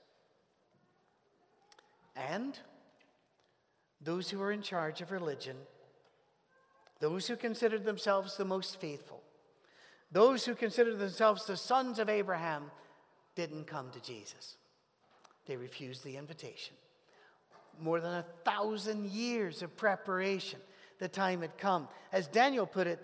And 2.16 2.58
those 4.02 4.32
who 4.32 4.42
are 4.42 4.52
in 4.52 4.64
charge 4.64 5.02
of 5.02 5.12
religion, 5.12 5.58
those 7.02 7.28
who 7.28 7.36
considered 7.36 7.86
themselves 7.86 8.36
the 8.36 8.46
most 8.46 8.82
faithful, 8.82 9.22
those 10.12 10.46
who 10.46 10.56
considered 10.56 11.00
themselves 11.00 11.46
the 11.46 11.58
sons 11.58 12.00
of 12.00 12.10
Abraham 12.10 12.72
didn't 13.36 13.68
come 13.68 13.90
to 13.92 14.02
Jesus. 14.02 14.56
They 15.46 15.56
refused 15.56 16.04
the 16.04 16.18
invitation. 16.18 16.76
More 17.80 18.00
than 18.00 18.14
a 18.14 18.26
thousand 18.44 19.12
years 19.12 19.62
of 19.62 19.78
preparation, 19.78 20.60
the 21.00 21.08
time 21.08 21.42
had 21.42 21.58
come. 21.58 21.88
As 22.12 22.28
Daniel 22.28 22.66
put 22.66 22.88
it, 22.88 23.00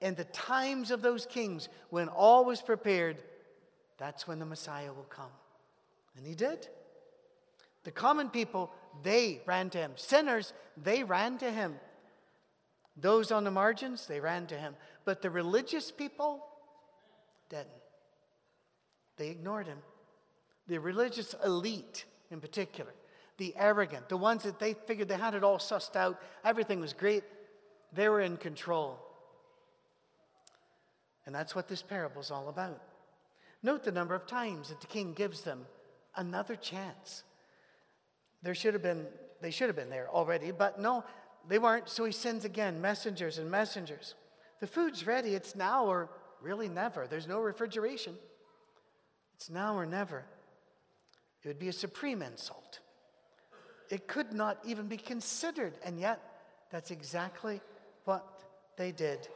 in 0.00 0.14
the 0.14 0.24
times 0.24 0.90
of 0.90 1.02
those 1.02 1.26
kings, 1.26 1.68
when 1.90 2.08
all 2.08 2.44
was 2.44 2.62
prepared, 2.62 3.22
that's 3.98 4.26
when 4.26 4.38
the 4.38 4.46
Messiah 4.46 4.92
will 4.92 5.06
come. 5.08 5.30
And 6.16 6.26
he 6.26 6.34
did. 6.34 6.68
The 7.84 7.90
common 7.90 8.30
people, 8.30 8.70
they 9.02 9.42
ran 9.46 9.70
to 9.70 9.78
him. 9.78 9.92
Sinners, 9.96 10.52
they 10.76 11.04
ran 11.04 11.38
to 11.38 11.50
him. 11.50 11.76
Those 12.96 13.30
on 13.30 13.44
the 13.44 13.50
margins, 13.50 14.06
they 14.06 14.20
ran 14.20 14.46
to 14.46 14.56
him. 14.56 14.74
But 15.04 15.22
the 15.22 15.30
religious 15.30 15.90
people 15.90 16.44
didn't. 17.50 17.68
They 19.16 19.28
ignored 19.28 19.66
him. 19.66 19.78
The 20.66 20.78
religious 20.78 21.34
elite, 21.44 22.04
in 22.30 22.40
particular, 22.40 22.92
the 23.38 23.54
arrogant, 23.56 24.08
the 24.08 24.16
ones 24.16 24.42
that 24.44 24.58
they 24.58 24.74
figured 24.74 25.08
they 25.08 25.16
had 25.16 25.34
it 25.34 25.44
all 25.44 25.58
sussed 25.58 25.94
out, 25.94 26.20
everything 26.44 26.80
was 26.80 26.92
great, 26.92 27.22
they 27.92 28.08
were 28.08 28.20
in 28.20 28.36
control. 28.36 28.98
And 31.24 31.34
that's 31.34 31.54
what 31.54 31.68
this 31.68 31.82
parable 31.82 32.20
is 32.20 32.30
all 32.30 32.48
about. 32.48 32.80
Note 33.62 33.84
the 33.84 33.92
number 33.92 34.14
of 34.14 34.26
times 34.26 34.68
that 34.68 34.80
the 34.80 34.86
king 34.86 35.12
gives 35.12 35.42
them 35.42 35.66
another 36.16 36.56
chance. 36.56 37.24
There 38.42 38.54
should 38.54 38.74
have 38.74 38.82
been, 38.82 39.06
they 39.40 39.50
should 39.50 39.68
have 39.68 39.76
been 39.76 39.90
there 39.90 40.08
already, 40.08 40.50
but 40.50 40.80
no, 40.80 41.04
they 41.48 41.58
weren't, 41.58 41.88
so 41.88 42.04
he 42.04 42.12
sends 42.12 42.44
again 42.44 42.80
messengers 42.80 43.38
and 43.38 43.50
messengers. 43.50 44.14
The 44.60 44.66
food's 44.66 45.06
ready, 45.06 45.34
it's 45.34 45.54
now 45.54 45.84
or 45.84 46.08
really 46.40 46.68
never. 46.68 47.06
There's 47.06 47.28
no 47.28 47.40
refrigeration. 47.40 48.14
It's 49.36 49.50
now 49.50 49.76
or 49.76 49.86
never. 49.86 50.24
It 51.42 51.48
would 51.48 51.58
be 51.58 51.68
a 51.68 51.72
supreme 51.72 52.22
insult. 52.22 52.80
It 53.90 54.08
could 54.08 54.32
not 54.32 54.58
even 54.64 54.88
be 54.88 54.96
considered, 54.96 55.74
and 55.84 56.00
yet 56.00 56.20
that's 56.70 56.90
exactly 56.90 57.60
what 58.04 58.26
they 58.76 58.90
did. 58.92 59.28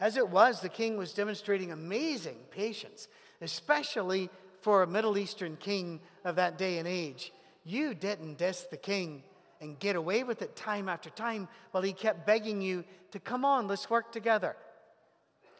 As 0.00 0.16
it 0.16 0.28
was, 0.28 0.60
the 0.60 0.68
king 0.68 0.96
was 0.96 1.12
demonstrating 1.12 1.72
amazing 1.72 2.36
patience, 2.50 3.08
especially 3.40 4.30
for 4.60 4.82
a 4.82 4.86
Middle 4.86 5.18
Eastern 5.18 5.56
king 5.56 6.00
of 6.24 6.36
that 6.36 6.58
day 6.58 6.78
and 6.78 6.86
age. 6.86 7.32
You 7.64 7.94
didn't 7.94 8.38
diss 8.38 8.62
the 8.62 8.76
king 8.76 9.24
and 9.60 9.78
get 9.78 9.96
away 9.96 10.22
with 10.22 10.42
it 10.42 10.56
time 10.56 10.88
after 10.88 11.10
time 11.10 11.48
while 11.70 11.82
he 11.82 11.92
kept 11.92 12.26
begging 12.26 12.60
you 12.60 12.84
to 13.10 13.18
come 13.18 13.44
on, 13.44 13.66
let's 13.66 13.90
work 13.90 14.12
together. 14.12 14.56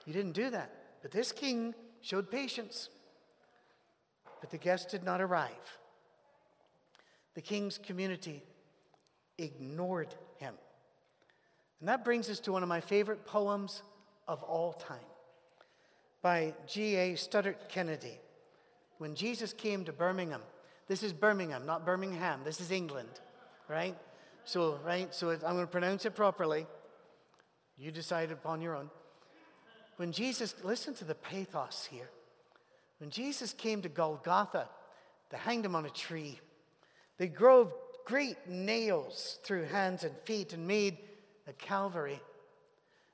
You 0.06 0.12
didn't 0.12 0.32
do 0.32 0.50
that. 0.50 0.72
But 1.02 1.10
this 1.10 1.32
king 1.32 1.74
showed 2.00 2.30
patience. 2.30 2.88
but 4.40 4.50
the 4.50 4.58
guest 4.58 4.90
did 4.90 5.02
not 5.02 5.20
arrive. 5.20 5.78
The 7.34 7.40
king's 7.40 7.78
community 7.78 8.42
ignored 9.36 10.14
him. 10.38 10.54
And 11.80 11.88
that 11.88 12.04
brings 12.04 12.28
us 12.28 12.40
to 12.40 12.52
one 12.52 12.62
of 12.62 12.68
my 12.68 12.80
favorite 12.80 13.26
poems 13.26 13.82
of 14.26 14.42
all 14.42 14.72
time 14.72 14.98
by 16.22 16.54
G.A. 16.66 17.14
Studdert 17.14 17.68
Kennedy. 17.68 18.18
When 18.98 19.14
Jesus 19.14 19.52
came 19.52 19.84
to 19.84 19.92
Birmingham, 19.92 20.42
this 20.88 21.02
is 21.02 21.12
Birmingham, 21.12 21.66
not 21.66 21.86
Birmingham, 21.86 22.40
this 22.44 22.60
is 22.60 22.70
England, 22.70 23.20
right? 23.68 23.96
So, 24.44 24.78
right, 24.84 25.14
so 25.14 25.30
I'm 25.30 25.38
going 25.40 25.58
to 25.58 25.66
pronounce 25.66 26.04
it 26.04 26.14
properly. 26.14 26.66
You 27.76 27.90
decide 27.90 28.30
upon 28.32 28.60
your 28.60 28.74
own. 28.74 28.90
When 29.96 30.12
Jesus, 30.12 30.54
listen 30.62 30.94
to 30.94 31.04
the 31.04 31.14
pathos 31.14 31.88
here. 31.90 32.08
When 32.98 33.10
Jesus 33.10 33.52
came 33.52 33.82
to 33.82 33.88
Golgotha, 33.88 34.68
they 35.30 35.38
hanged 35.38 35.64
him 35.64 35.76
on 35.76 35.86
a 35.86 35.90
tree. 35.90 36.40
They 37.18 37.28
drove 37.28 37.72
great 38.04 38.48
nails 38.48 39.38
through 39.44 39.64
hands 39.64 40.02
and 40.02 40.16
feet 40.24 40.52
and 40.52 40.66
made 40.66 40.98
a 41.46 41.52
Calvary. 41.52 42.20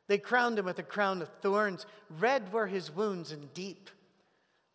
They 0.07 0.19
crowned 0.19 0.59
him 0.59 0.67
with 0.67 0.79
a 0.79 0.85
crown 0.85 1.23
of 1.23 1.31
thorns. 1.41 1.87
Red 2.21 2.53
were 2.53 2.67
his 2.67 2.91
wounds 2.91 3.33
and 3.33 3.53
deep. 3.55 3.91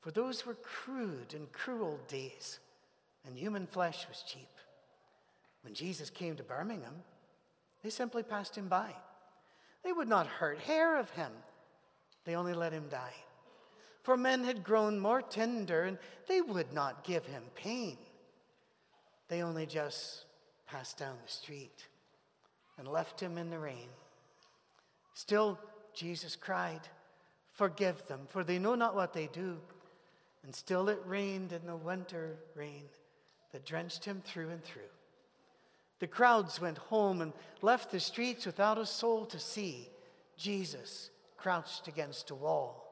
For 0.01 0.11
those 0.11 0.45
were 0.45 0.55
crude 0.55 1.33
and 1.33 1.51
cruel 1.51 1.99
days, 2.07 2.59
and 3.25 3.37
human 3.37 3.67
flesh 3.67 4.07
was 4.07 4.23
cheap. 4.27 4.47
When 5.61 5.73
Jesus 5.73 6.09
came 6.09 6.35
to 6.35 6.43
Birmingham, 6.43 7.03
they 7.83 7.89
simply 7.89 8.23
passed 8.23 8.57
him 8.57 8.67
by. 8.67 8.93
They 9.83 9.91
would 9.91 10.07
not 10.07 10.27
hurt 10.27 10.59
hair 10.59 10.99
of 10.99 11.09
him, 11.11 11.31
they 12.25 12.35
only 12.35 12.53
let 12.53 12.73
him 12.73 12.87
die. 12.89 13.13
For 14.03 14.17
men 14.17 14.43
had 14.43 14.63
grown 14.63 14.99
more 14.99 15.21
tender, 15.21 15.83
and 15.83 15.97
they 16.27 16.41
would 16.41 16.73
not 16.73 17.03
give 17.03 17.25
him 17.25 17.43
pain. 17.55 17.97
They 19.27 19.43
only 19.43 19.65
just 19.65 20.25
passed 20.67 20.97
down 20.97 21.15
the 21.23 21.31
street 21.31 21.85
and 22.77 22.87
left 22.87 23.19
him 23.19 23.37
in 23.37 23.49
the 23.49 23.59
rain. 23.59 23.87
Still, 25.13 25.59
Jesus 25.93 26.35
cried, 26.35 26.81
Forgive 27.51 28.07
them, 28.07 28.21
for 28.27 28.43
they 28.43 28.57
know 28.57 28.75
not 28.75 28.95
what 28.95 29.13
they 29.13 29.27
do. 29.27 29.57
And 30.43 30.55
still 30.55 30.87
it 30.87 31.01
rained 31.05 31.51
in 31.51 31.65
the 31.65 31.75
winter 31.75 32.37
rain 32.55 32.83
that 33.51 33.65
drenched 33.65 34.05
him 34.05 34.21
through 34.23 34.49
and 34.49 34.63
through. 34.63 34.81
The 35.99 36.07
crowds 36.07 36.61
went 36.61 36.77
home 36.77 37.21
and 37.21 37.33
left 37.61 37.91
the 37.91 37.99
streets 37.99 38.45
without 38.45 38.77
a 38.77 38.85
soul 38.85 39.25
to 39.27 39.39
see. 39.39 39.89
Jesus 40.37 41.09
crouched 41.37 41.87
against 41.87 42.31
a 42.31 42.35
wall 42.35 42.85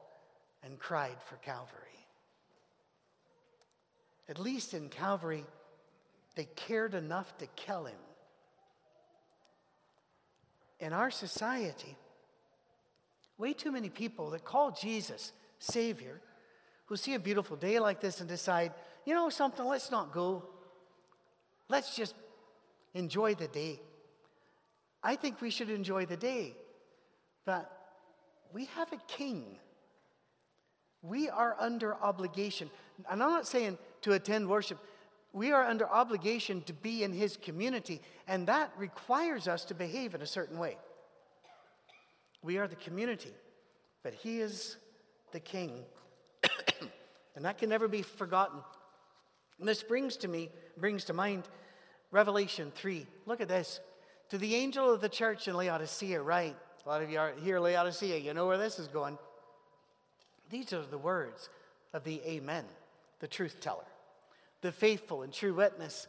and 0.62 0.78
cried 0.78 1.16
for 1.26 1.36
Calvary. 1.36 1.74
At 4.28 4.38
least 4.38 4.74
in 4.74 4.90
Calvary, 4.90 5.44
they 6.34 6.44
cared 6.54 6.94
enough 6.94 7.36
to 7.38 7.46
kill 7.56 7.84
him. 7.84 7.96
In 10.80 10.92
our 10.92 11.10
society, 11.10 11.96
way 13.38 13.54
too 13.54 13.72
many 13.72 13.88
people 13.88 14.30
that 14.30 14.44
call 14.44 14.70
Jesus 14.70 15.32
Savior 15.58 16.20
who 16.86 16.96
see 16.96 17.14
a 17.14 17.18
beautiful 17.18 17.56
day 17.56 17.78
like 17.78 18.00
this 18.00 18.20
and 18.20 18.28
decide, 18.28 18.72
you 19.04 19.14
know 19.14 19.30
something, 19.30 19.64
let's 19.64 19.90
not 19.90 20.12
go. 20.12 20.44
Let's 21.68 21.96
just 21.96 22.14
enjoy 22.94 23.34
the 23.34 23.48
day. 23.48 23.80
I 25.02 25.16
think 25.16 25.40
we 25.40 25.50
should 25.50 25.70
enjoy 25.70 26.06
the 26.06 26.16
day, 26.16 26.54
but 27.44 27.70
we 28.52 28.66
have 28.76 28.92
a 28.92 28.98
king. 29.06 29.58
We 31.02 31.28
are 31.28 31.56
under 31.58 31.94
obligation. 31.94 32.70
And 33.08 33.22
I'm 33.22 33.30
not 33.30 33.46
saying 33.46 33.78
to 34.02 34.12
attend 34.12 34.48
worship. 34.48 34.78
We 35.32 35.52
are 35.52 35.64
under 35.64 35.88
obligation 35.88 36.62
to 36.62 36.72
be 36.72 37.04
in 37.04 37.12
his 37.12 37.36
community, 37.36 38.00
and 38.26 38.46
that 38.48 38.72
requires 38.76 39.46
us 39.46 39.64
to 39.66 39.74
behave 39.74 40.14
in 40.14 40.22
a 40.22 40.26
certain 40.26 40.58
way. 40.58 40.76
We 42.42 42.58
are 42.58 42.66
the 42.66 42.76
community, 42.76 43.32
but 44.02 44.14
he 44.14 44.40
is 44.40 44.76
the 45.32 45.40
king. 45.40 45.84
and 47.36 47.44
that 47.44 47.58
can 47.58 47.68
never 47.68 47.88
be 47.88 48.02
forgotten. 48.02 48.60
And 49.58 49.68
this 49.68 49.82
brings 49.82 50.16
to 50.18 50.28
me, 50.28 50.50
brings 50.76 51.04
to 51.04 51.12
mind 51.12 51.44
Revelation 52.10 52.72
3. 52.74 53.06
Look 53.26 53.40
at 53.40 53.48
this. 53.48 53.80
To 54.30 54.38
the 54.38 54.54
angel 54.54 54.92
of 54.92 55.00
the 55.00 55.08
church 55.08 55.48
in 55.48 55.54
Laodicea, 55.54 56.20
right? 56.20 56.56
A 56.84 56.88
lot 56.88 57.02
of 57.02 57.10
you 57.10 57.18
are 57.18 57.32
here, 57.42 57.60
Laodicea. 57.60 58.18
You 58.18 58.34
know 58.34 58.46
where 58.46 58.58
this 58.58 58.78
is 58.78 58.88
going. 58.88 59.18
These 60.50 60.72
are 60.72 60.82
the 60.82 60.98
words 60.98 61.48
of 61.92 62.04
the 62.04 62.20
Amen, 62.26 62.64
the 63.20 63.28
truth 63.28 63.60
teller 63.60 63.84
the 64.60 64.72
faithful 64.72 65.22
and 65.22 65.32
true 65.32 65.54
witness, 65.54 66.06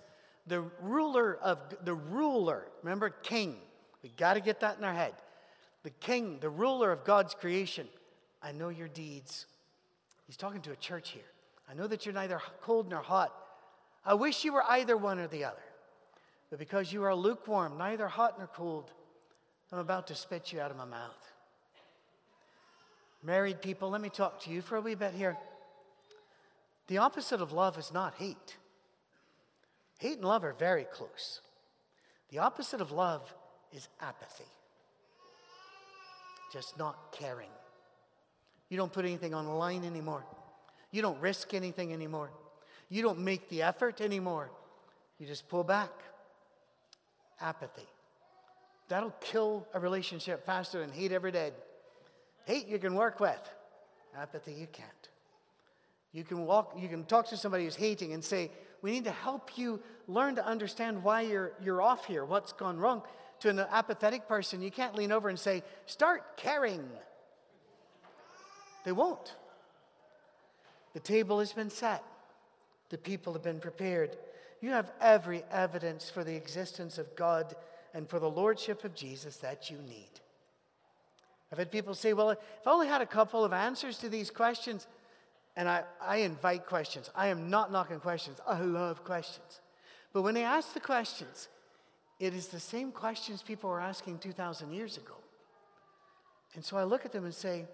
the 0.47 0.61
ruler 0.81 1.37
of 1.41 1.59
the 1.83 1.93
ruler, 1.93 2.65
remember 2.83 3.09
king. 3.09 3.57
We 4.01 4.09
got 4.09 4.33
to 4.35 4.39
get 4.39 4.61
that 4.61 4.77
in 4.77 4.83
our 4.83 4.93
head. 4.93 5.13
The 5.83 5.89
king, 5.91 6.39
the 6.39 6.49
ruler 6.49 6.91
of 6.91 7.03
God's 7.03 7.35
creation. 7.35 7.87
I 8.41 8.51
know 8.51 8.69
your 8.69 8.87
deeds. 8.87 9.45
He's 10.25 10.37
talking 10.37 10.61
to 10.61 10.71
a 10.71 10.75
church 10.75 11.09
here. 11.09 11.21
I 11.69 11.73
know 11.73 11.87
that 11.87 12.05
you're 12.05 12.15
neither 12.15 12.41
cold 12.61 12.89
nor 12.89 13.01
hot. 13.01 13.33
I 14.05 14.13
wish 14.13 14.43
you 14.43 14.53
were 14.53 14.63
either 14.63 14.97
one 14.97 15.19
or 15.19 15.27
the 15.27 15.43
other. 15.43 15.57
But 16.49 16.59
because 16.59 16.91
you 16.91 17.03
are 17.03 17.13
lukewarm, 17.13 17.77
neither 17.77 18.07
hot 18.07 18.37
nor 18.37 18.47
cold, 18.47 18.91
I'm 19.71 19.79
about 19.79 20.07
to 20.07 20.15
spit 20.15 20.51
you 20.51 20.59
out 20.59 20.71
of 20.71 20.77
my 20.77 20.85
mouth. 20.85 21.31
Married 23.23 23.61
people, 23.61 23.89
let 23.89 24.01
me 24.01 24.09
talk 24.09 24.41
to 24.43 24.49
you 24.49 24.61
for 24.61 24.77
a 24.77 24.81
wee 24.81 24.95
bit 24.95 25.13
here. 25.13 25.37
The 26.87 26.97
opposite 26.97 27.41
of 27.41 27.51
love 27.51 27.77
is 27.77 27.93
not 27.93 28.15
hate. 28.15 28.57
Hate 29.99 30.17
and 30.17 30.25
love 30.25 30.43
are 30.43 30.53
very 30.53 30.85
close. 30.85 31.41
The 32.31 32.39
opposite 32.39 32.81
of 32.81 32.91
love 32.91 33.21
is 33.73 33.87
apathy, 34.01 34.45
just 36.51 36.77
not 36.77 37.11
caring. 37.11 37.49
You 38.69 38.77
don't 38.77 38.93
put 38.93 39.05
anything 39.05 39.33
on 39.33 39.45
the 39.45 39.51
line 39.51 39.83
anymore. 39.83 40.23
You 40.91 41.01
don't 41.01 41.19
risk 41.19 41.53
anything 41.53 41.91
anymore. 41.93 42.31
You 42.89 43.01
don't 43.03 43.19
make 43.19 43.49
the 43.49 43.61
effort 43.61 44.01
anymore. 44.01 44.49
You 45.19 45.27
just 45.27 45.47
pull 45.49 45.63
back. 45.63 45.91
Apathy. 47.41 47.87
That'll 48.87 49.13
kill 49.21 49.67
a 49.73 49.79
relationship 49.79 50.45
faster 50.45 50.79
than 50.79 50.91
hate 50.91 51.11
ever 51.11 51.31
did. 51.31 51.53
Hate 52.45 52.67
you 52.67 52.79
can 52.79 52.95
work 52.95 53.19
with, 53.19 53.39
apathy 54.17 54.53
you 54.53 54.67
can't. 54.71 54.89
You 56.11 56.23
can 56.23 56.45
walk, 56.45 56.75
you 56.77 56.87
can 56.87 57.05
talk 57.05 57.27
to 57.27 57.37
somebody 57.37 57.65
who's 57.65 57.75
hating 57.75 58.13
and 58.13 58.23
say, 58.23 58.49
we 58.81 58.91
need 58.91 59.03
to 59.03 59.11
help 59.11 59.57
you 59.57 59.79
learn 60.07 60.35
to 60.35 60.45
understand 60.45 61.03
why 61.03 61.21
you're, 61.21 61.51
you're 61.61 61.81
off 61.81 62.05
here, 62.05 62.25
what's 62.25 62.51
gone 62.53 62.79
wrong. 62.79 63.03
To 63.41 63.49
an 63.49 63.59
apathetic 63.59 64.27
person, 64.27 64.61
you 64.61 64.71
can't 64.71 64.95
lean 64.95 65.11
over 65.11 65.29
and 65.29 65.37
say, 65.37 65.63
start 65.85 66.37
caring. 66.37 66.89
They 68.83 68.91
won't. 68.91 69.35
The 70.93 70.99
table 70.99 71.39
has 71.39 71.53
been 71.53 71.69
set, 71.69 72.03
the 72.89 72.97
people 72.97 73.33
have 73.33 73.43
been 73.43 73.59
prepared. 73.59 74.17
You 74.61 74.71
have 74.71 74.91
every 74.99 75.43
evidence 75.51 76.09
for 76.09 76.23
the 76.23 76.35
existence 76.35 76.97
of 76.97 77.15
God 77.15 77.55
and 77.93 78.07
for 78.09 78.19
the 78.19 78.29
lordship 78.29 78.83
of 78.83 78.93
Jesus 78.93 79.37
that 79.37 79.69
you 79.69 79.77
need. 79.77 80.09
I've 81.51 81.57
had 81.57 81.71
people 81.71 81.95
say, 81.95 82.13
well, 82.13 82.31
if 82.31 82.37
I 82.65 82.71
only 82.71 82.87
had 82.87 83.01
a 83.01 83.05
couple 83.05 83.43
of 83.43 83.53
answers 83.53 83.97
to 83.99 84.09
these 84.09 84.29
questions, 84.29 84.85
and 85.55 85.67
I, 85.67 85.83
I 86.01 86.17
invite 86.17 86.65
questions. 86.67 87.09
I 87.15 87.27
am 87.27 87.49
not 87.49 87.71
knocking 87.71 87.99
questions. 87.99 88.39
I 88.47 88.61
love 88.61 89.03
questions. 89.03 89.61
But 90.13 90.21
when 90.21 90.35
they 90.35 90.43
ask 90.43 90.73
the 90.73 90.79
questions, 90.79 91.47
it 92.19 92.33
is 92.33 92.47
the 92.47 92.59
same 92.59 92.91
questions 92.91 93.41
people 93.41 93.69
were 93.69 93.79
asking 93.81 94.19
2,000 94.19 94.71
years 94.71 94.97
ago. 94.97 95.15
And 96.55 96.63
so 96.63 96.77
I 96.77 96.83
look 96.83 97.05
at 97.05 97.11
them 97.11 97.25
and 97.25 97.33
say, 97.33 97.65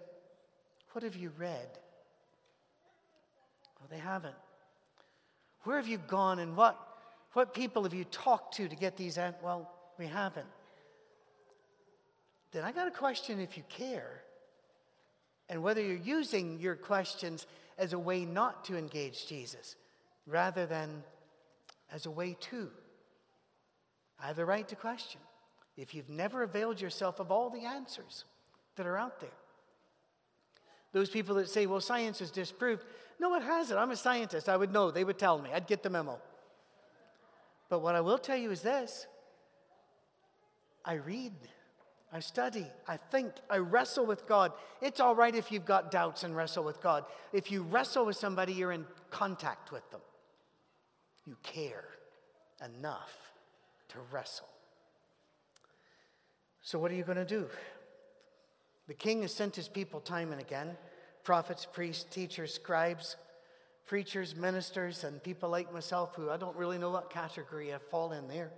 What 0.92 1.02
have 1.02 1.16
you 1.16 1.32
read? 1.38 1.68
Well, 3.78 3.88
they 3.90 3.98
haven't. 3.98 4.34
Where 5.66 5.78
have 5.78 5.88
you 5.88 5.98
gone 5.98 6.38
and 6.38 6.56
what, 6.56 6.78
what 7.32 7.52
people 7.52 7.82
have 7.82 7.92
you 7.92 8.04
talked 8.04 8.54
to 8.54 8.68
to 8.68 8.76
get 8.76 8.96
these? 8.96 9.18
An- 9.18 9.34
well, 9.42 9.68
we 9.98 10.06
haven't. 10.06 10.46
Then 12.52 12.62
I 12.62 12.70
got 12.70 12.86
a 12.86 12.92
question 12.92 13.40
if 13.40 13.56
you 13.56 13.64
care 13.68 14.22
and 15.48 15.64
whether 15.64 15.82
you're 15.82 15.96
using 15.96 16.60
your 16.60 16.76
questions 16.76 17.48
as 17.78 17.92
a 17.92 17.98
way 17.98 18.24
not 18.24 18.64
to 18.66 18.76
engage 18.76 19.26
Jesus 19.26 19.74
rather 20.24 20.66
than 20.66 21.02
as 21.92 22.06
a 22.06 22.10
way 22.12 22.36
to. 22.40 22.70
I 24.22 24.28
have 24.28 24.36
the 24.36 24.44
right 24.44 24.66
to 24.68 24.76
question 24.76 25.20
if 25.76 25.94
you've 25.94 26.08
never 26.08 26.44
availed 26.44 26.80
yourself 26.80 27.18
of 27.18 27.32
all 27.32 27.50
the 27.50 27.64
answers 27.64 28.24
that 28.76 28.86
are 28.86 28.96
out 28.96 29.20
there. 29.20 29.30
Those 30.92 31.10
people 31.10 31.34
that 31.34 31.50
say, 31.50 31.66
well, 31.66 31.80
science 31.80 32.20
is 32.20 32.30
disproved. 32.30 32.84
No, 33.18 33.34
it 33.34 33.42
hasn't. 33.42 33.78
I'm 33.78 33.90
a 33.90 33.96
scientist. 33.96 34.48
I 34.48 34.56
would 34.56 34.72
know. 34.72 34.90
They 34.90 35.04
would 35.04 35.18
tell 35.18 35.38
me. 35.38 35.50
I'd 35.52 35.66
get 35.66 35.82
the 35.82 35.90
memo. 35.90 36.20
But 37.68 37.80
what 37.80 37.94
I 37.94 38.00
will 38.00 38.18
tell 38.18 38.36
you 38.36 38.50
is 38.50 38.62
this 38.62 39.06
I 40.84 40.94
read, 40.94 41.32
I 42.12 42.20
study, 42.20 42.66
I 42.86 42.96
think, 42.96 43.32
I 43.50 43.58
wrestle 43.58 44.06
with 44.06 44.26
God. 44.26 44.52
It's 44.80 45.00
all 45.00 45.14
right 45.14 45.34
if 45.34 45.50
you've 45.50 45.64
got 45.64 45.90
doubts 45.90 46.22
and 46.22 46.36
wrestle 46.36 46.64
with 46.64 46.80
God. 46.80 47.04
If 47.32 47.50
you 47.50 47.62
wrestle 47.62 48.06
with 48.06 48.16
somebody, 48.16 48.52
you're 48.52 48.72
in 48.72 48.86
contact 49.10 49.72
with 49.72 49.88
them. 49.90 50.00
You 51.26 51.36
care 51.42 51.84
enough 52.64 53.32
to 53.88 53.98
wrestle. 54.12 54.48
So, 56.62 56.78
what 56.78 56.90
are 56.90 56.94
you 56.94 57.04
going 57.04 57.18
to 57.18 57.24
do? 57.24 57.46
The 58.86 58.94
king 58.94 59.22
has 59.22 59.34
sent 59.34 59.56
his 59.56 59.68
people 59.68 60.00
time 60.00 60.30
and 60.30 60.40
again 60.40 60.76
prophets, 61.26 61.66
priests, 61.70 62.04
teachers, 62.08 62.54
scribes, 62.54 63.16
preachers, 63.84 64.36
ministers, 64.36 65.02
and 65.02 65.20
people 65.20 65.48
like 65.48 65.72
myself 65.72 66.14
who 66.14 66.30
I 66.30 66.36
don't 66.36 66.56
really 66.56 66.78
know 66.78 66.90
what 66.90 67.10
category 67.10 67.74
I 67.74 67.78
fall 67.78 68.12
in 68.12 68.28
there. 68.28 68.52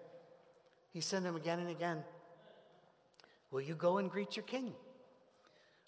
He 0.93 1.01
sent 1.01 1.25
them 1.25 1.35
again 1.35 1.61
and 1.61 1.71
again. 1.71 2.05
Will 3.51 3.63
you 3.63 3.75
go 3.75 3.97
and 3.97 4.11
greet 4.11 4.37
your 4.37 4.45
king? 4.45 4.75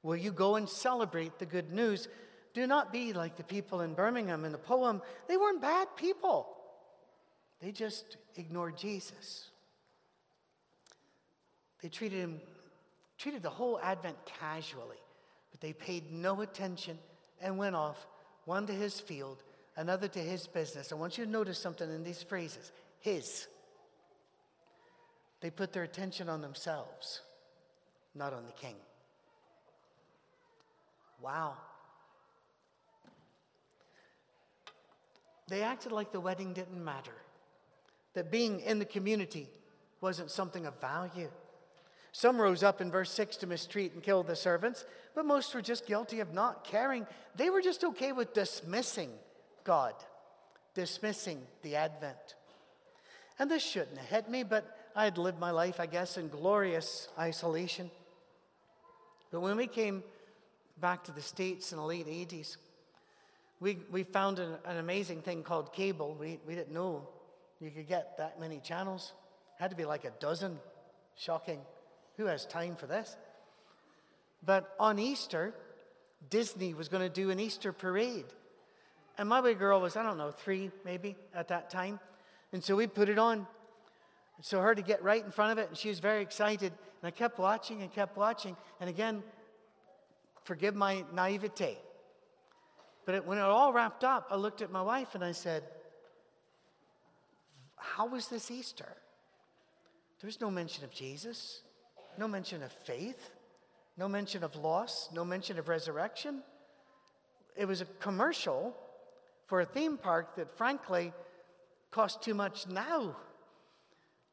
Will 0.03 0.17
you 0.17 0.33
go 0.33 0.57
and 0.57 0.67
celebrate 0.67 1.39
the 1.39 1.45
good 1.45 1.71
news? 1.71 2.09
Do 2.55 2.67
not 2.67 2.95
be 2.95 3.13
like 3.13 3.37
the 3.37 3.45
people 3.45 3.83
in 3.83 3.93
Birmingham 3.93 4.47
in 4.47 4.53
the 4.53 4.57
poem. 4.59 5.03
They 5.29 5.37
weren't 5.37 5.61
bad 5.61 5.87
people, 5.97 6.49
they 7.61 7.73
just 7.73 8.17
ignored 8.37 8.79
Jesus. 8.79 9.51
They 11.83 11.91
treated 11.91 12.21
him, 12.21 12.41
treated 13.19 13.43
the 13.43 13.51
whole 13.51 13.79
Advent 13.83 14.17
casually, 14.25 14.97
but 15.51 15.61
they 15.61 15.73
paid 15.73 16.13
no 16.13 16.41
attention 16.41 16.99
and 17.41 17.59
went 17.59 17.75
off, 17.75 18.07
one 18.45 18.67
to 18.67 18.73
his 18.73 19.01
field, 19.01 19.43
another 19.77 20.09
to 20.09 20.19
his 20.19 20.47
business. 20.47 20.93
I 20.93 20.95
want 20.95 21.19
you 21.19 21.25
to 21.25 21.31
notice 21.31 21.59
something 21.59 21.91
in 21.91 22.03
these 22.05 22.23
phrases 22.23 22.73
his. 23.01 23.47
They 25.41 25.51
put 25.51 25.73
their 25.73 25.85
attention 25.85 26.29
on 26.29 26.43
themselves 26.43 27.23
not 28.15 28.33
on 28.33 28.45
the 28.47 28.53
king. 28.53 28.75
Wow. 31.21 31.57
They 35.49 35.63
acted 35.63 35.93
like 35.93 36.13
the 36.13 36.21
wedding 36.21 36.53
didn't 36.53 36.83
matter, 36.83 37.15
that 38.15 38.31
being 38.31 38.61
in 38.61 38.79
the 38.79 38.85
community 38.85 39.49
wasn't 40.01 40.31
something 40.31 40.65
of 40.67 40.81
value. 40.81 41.31
Some 42.13 42.41
rose 42.41 42.63
up 42.63 42.81
in 42.81 42.91
verse 42.91 43.11
6 43.13 43.37
to 43.39 43.47
mistreat 43.47 43.93
and 43.95 44.03
kill 44.03 44.23
the 44.23 44.35
servants, 44.35 44.85
but 45.15 45.25
most 45.25 45.55
were 45.55 45.63
just 45.63 45.87
guilty 45.87 46.21
of 46.21 46.33
not 46.35 46.65
caring. 46.65 47.07
They 47.37 47.51
were 47.51 47.63
just 47.63 47.85
okay 47.85 48.13
with 48.13 48.35
dismissing 48.35 49.11
God, 49.65 49.95
dismissing 50.75 51.43
the 51.63 51.77
Advent. 51.77 52.35
And 53.39 53.51
this 53.51 53.63
shouldn't 53.63 53.99
have 53.99 54.09
hit 54.09 54.31
me, 54.31 54.43
but 54.43 54.77
I 54.95 55.05
had 55.05 55.19
lived 55.19 55.39
my 55.39 55.51
life, 55.51 55.79
I 55.79 55.87
guess, 55.87 56.17
in 56.17 56.29
glorious 56.29 57.09
isolation. 57.19 57.91
But 59.31 59.41
when 59.41 59.57
we 59.57 59.69
came 59.69 60.03
back 60.81 61.05
to 61.05 61.13
the 61.13 61.23
States 61.23 61.73
in 61.73 61.79
the 61.79 61.85
late 61.85 62.07
80s, 62.07 62.57
we, 63.61 63.79
we 63.91 64.03
found 64.03 64.39
an, 64.39 64.55
an 64.65 64.79
amazing 64.79 65.23
thing 65.23 65.43
called 65.43 65.73
cable. 65.73 66.17
We, 66.19 66.41
we 66.47 66.55
didn't 66.55 66.73
know 66.73 67.07
you 67.61 67.71
could 67.71 67.89
get 67.89 68.17
that 68.19 68.41
many 68.41 68.59
channels. 68.59 69.13
It 69.59 69.63
had 69.63 69.71
to 69.71 69.77
be 69.77 69.85
like 69.85 70.05
a 70.05 70.11
dozen. 70.19 70.59
Shocking. 71.17 71.61
Who 72.21 72.27
has 72.27 72.45
time 72.45 72.77
for 72.77 72.87
this? 72.87 73.17
But 74.45 74.75
on 74.79 74.99
Easter, 74.99 75.55
Disney 76.29 76.75
was 76.75 76.89
going 76.89 77.03
to 77.03 77.09
do 77.09 77.31
an 77.31 77.41
Easter 77.41 77.73
parade. 77.73 78.27
And 79.17 79.27
my 79.27 79.41
wee 79.41 79.55
girl 79.55 79.81
was, 79.81 79.97
I 79.97 80.03
don't 80.03 80.19
know, 80.19 80.31
three 80.31 80.71
maybe 80.85 81.17
at 81.35 81.49
that 81.49 81.71
time. 81.71 81.99
And 82.53 82.63
so 82.63 82.77
we 82.77 82.87
put 82.87 83.09
it 83.09 83.19
on. 83.19 83.47
So 84.43 84.61
her 84.61 84.75
to 84.75 84.83
get 84.83 85.03
right 85.03 85.25
in 85.25 85.31
front 85.31 85.53
of 85.53 85.57
it, 85.57 85.71
and 85.71 85.79
she 85.79 85.89
was 85.89 85.99
very 85.99 86.21
excited. 86.21 86.75
And 87.01 87.09
I 87.09 87.11
kept 87.11 87.39
watching 87.39 87.81
and 87.81 87.91
kept 87.91 88.19
watching. 88.19 88.55
And 88.83 88.91
again, 88.91 89.23
forgive 90.45 90.75
my 90.75 91.07
naivete. 91.15 91.79
But 93.07 93.15
it, 93.15 93.27
when 93.27 93.39
it 93.39 93.45
all 93.45 93.73
wrapped 93.73 94.05
up, 94.05 94.29
I 94.31 94.37
looked 94.37 94.61
at 94.61 94.71
my 94.71 94.83
wife 94.83 95.15
and 95.15 95.25
I 95.25 95.33
said, 95.33 95.63
How 97.77 98.09
was 98.09 98.29
this 98.29 98.51
Easter? 98.51 98.95
There's 100.21 100.39
no 100.39 100.51
mention 100.51 100.85
of 100.85 100.91
Jesus, 100.91 101.63
no 102.19 102.29
mention 102.29 102.63
of 102.63 102.73
faith, 102.73 103.31
no 103.97 104.09
mention 104.09 104.43
of 104.45 104.57
loss, 104.57 105.09
no 105.13 105.25
mention 105.25 105.59
of 105.59 105.69
resurrection. 105.69 106.43
It 107.57 107.67
was 107.67 107.81
a 107.81 107.85
commercial 108.01 108.77
for 109.47 109.61
a 109.61 109.65
theme 109.65 109.99
park 109.99 110.37
that, 110.37 110.57
frankly, 110.57 111.13
cost 111.91 112.23
too 112.23 112.35
much 112.35 112.67
now. 112.69 113.17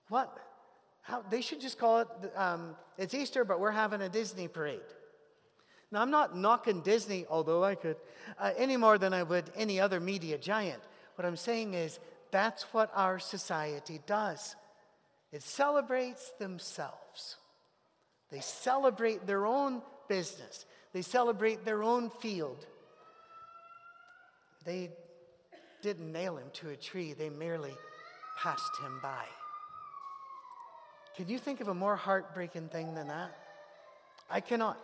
What? 0.10 0.38
How, 1.02 1.24
they 1.30 1.42
should 1.42 1.62
just 1.62 1.80
call 1.80 2.00
it, 2.02 2.08
um, 2.36 2.76
it's 2.98 3.14
Easter, 3.14 3.44
but 3.44 3.60
we're 3.60 3.72
having 3.72 4.02
a 4.02 4.10
Disney 4.10 4.48
parade. 4.48 4.80
Now, 5.92 6.02
I'm 6.02 6.12
not 6.12 6.38
knocking 6.38 6.82
Disney, 6.82 7.26
although 7.30 7.64
I 7.64 7.76
could, 7.76 7.96
uh, 8.38 8.52
any 8.58 8.76
more 8.76 8.98
than 8.98 9.14
I 9.14 9.24
would 9.24 9.50
any 9.56 9.80
other 9.80 10.00
media 10.00 10.38
giant. 10.38 10.82
What 11.16 11.26
I'm 11.26 11.38
saying 11.38 11.74
is 11.74 12.00
that's 12.30 12.64
what 12.74 12.92
our 12.94 13.20
society 13.20 14.02
does. 14.06 14.56
It 15.32 15.44
celebrates 15.44 16.32
themselves. 16.40 17.38
They 18.32 18.42
celebrate 18.42 19.26
their 19.26 19.46
own 19.46 19.82
business, 20.08 20.66
they 20.94 21.02
celebrate 21.02 21.66
their 21.66 21.84
own 21.84 22.10
field. 22.10 22.66
They 24.66 24.90
didn't 25.82 26.12
nail 26.12 26.36
him 26.38 26.48
to 26.54 26.70
a 26.70 26.76
tree, 26.76 27.14
they 27.14 27.30
merely 27.30 27.74
passed 28.38 28.78
him 28.84 29.00
by. 29.02 29.24
Can 31.16 31.30
you 31.30 31.40
think 31.40 31.62
of 31.62 31.68
a 31.68 31.74
more 31.74 31.96
heartbreaking 31.96 32.70
thing 32.70 32.94
than 32.94 33.08
that? 33.08 33.36
I 34.30 34.40
cannot. 34.42 34.78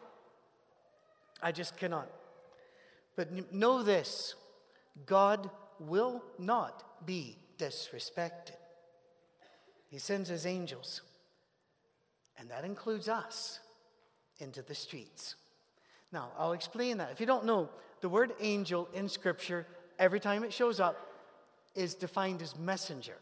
I 1.42 1.52
just 1.52 1.78
cannot. 1.78 2.10
But 3.16 3.54
know 3.54 3.84
this 3.84 4.36
God 5.06 5.50
will 5.80 6.24
not 6.40 7.06
be 7.06 7.38
disrespected. 7.58 8.56
He 9.90 10.00
sends 10.00 10.30
his 10.30 10.46
angels, 10.46 11.02
and 12.38 12.50
that 12.50 12.66
includes 12.66 13.08
us, 13.08 13.60
into 14.40 14.62
the 14.62 14.76
streets. 14.76 15.36
Now, 16.12 16.32
I'll 16.38 16.54
explain 16.54 16.98
that. 16.98 17.12
If 17.12 17.20
you 17.20 17.26
don't 17.26 17.46
know, 17.46 17.70
the 18.02 18.10
word 18.10 18.34
angel 18.40 18.90
in 18.94 19.10
Scripture, 19.10 19.66
every 19.98 20.20
time 20.20 20.44
it 20.44 20.54
shows 20.54 20.80
up, 20.80 21.10
is 21.76 21.96
defined 21.96 22.42
as 22.42 22.58
messenger. 22.58 23.18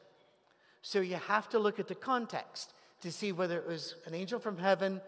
So 0.81 0.99
you 0.99 1.15
have 1.15 1.47
to 1.49 1.59
look 1.59 1.79
at 1.79 1.87
the 1.87 1.95
context 1.95 2.73
to 3.01 3.11
see 3.11 3.31
whether 3.31 3.57
it 3.57 3.67
was 3.67 3.95
an 4.05 4.13
angel 4.13 4.39
from 4.39 4.57
heaven, 4.57 5.01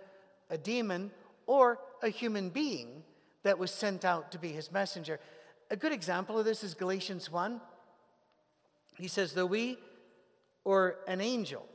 a 0.49 0.57
demon, 0.57 1.11
or 1.45 1.79
a 2.01 2.09
human 2.09 2.49
being 2.49 3.03
that 3.43 3.59
was 3.59 3.71
sent 3.71 4.05
out 4.05 4.31
to 4.31 4.39
be 4.39 4.49
his 4.49 4.71
messenger. 4.71 5.19
A 5.69 5.75
good 5.75 5.91
example 5.91 6.39
of 6.39 6.45
this 6.45 6.63
is 6.63 6.73
Galatians 6.73 7.31
1. 7.31 7.59
He 8.97 9.07
says, 9.07 9.33
Though 9.33 9.45
we 9.45 9.77
or 10.63 10.97
an 11.07 11.19
angel 11.19 11.65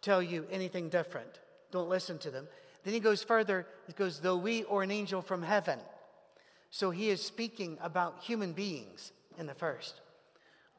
tell 0.00 0.22
you 0.22 0.46
anything 0.50 0.88
different, 0.88 1.40
don't 1.72 1.88
listen 1.88 2.18
to 2.18 2.30
them. 2.30 2.46
Then 2.84 2.94
he 2.94 3.00
goes 3.00 3.24
further, 3.24 3.66
it 3.88 3.96
goes, 3.96 4.20
Though 4.20 4.36
we 4.36 4.62
or 4.64 4.84
an 4.84 4.92
angel 4.92 5.22
from 5.22 5.42
heaven. 5.42 5.80
So 6.70 6.90
he 6.90 7.10
is 7.10 7.20
speaking 7.20 7.78
about 7.82 8.22
human 8.22 8.52
beings 8.52 9.12
in 9.38 9.46
the 9.46 9.54
first. 9.54 10.00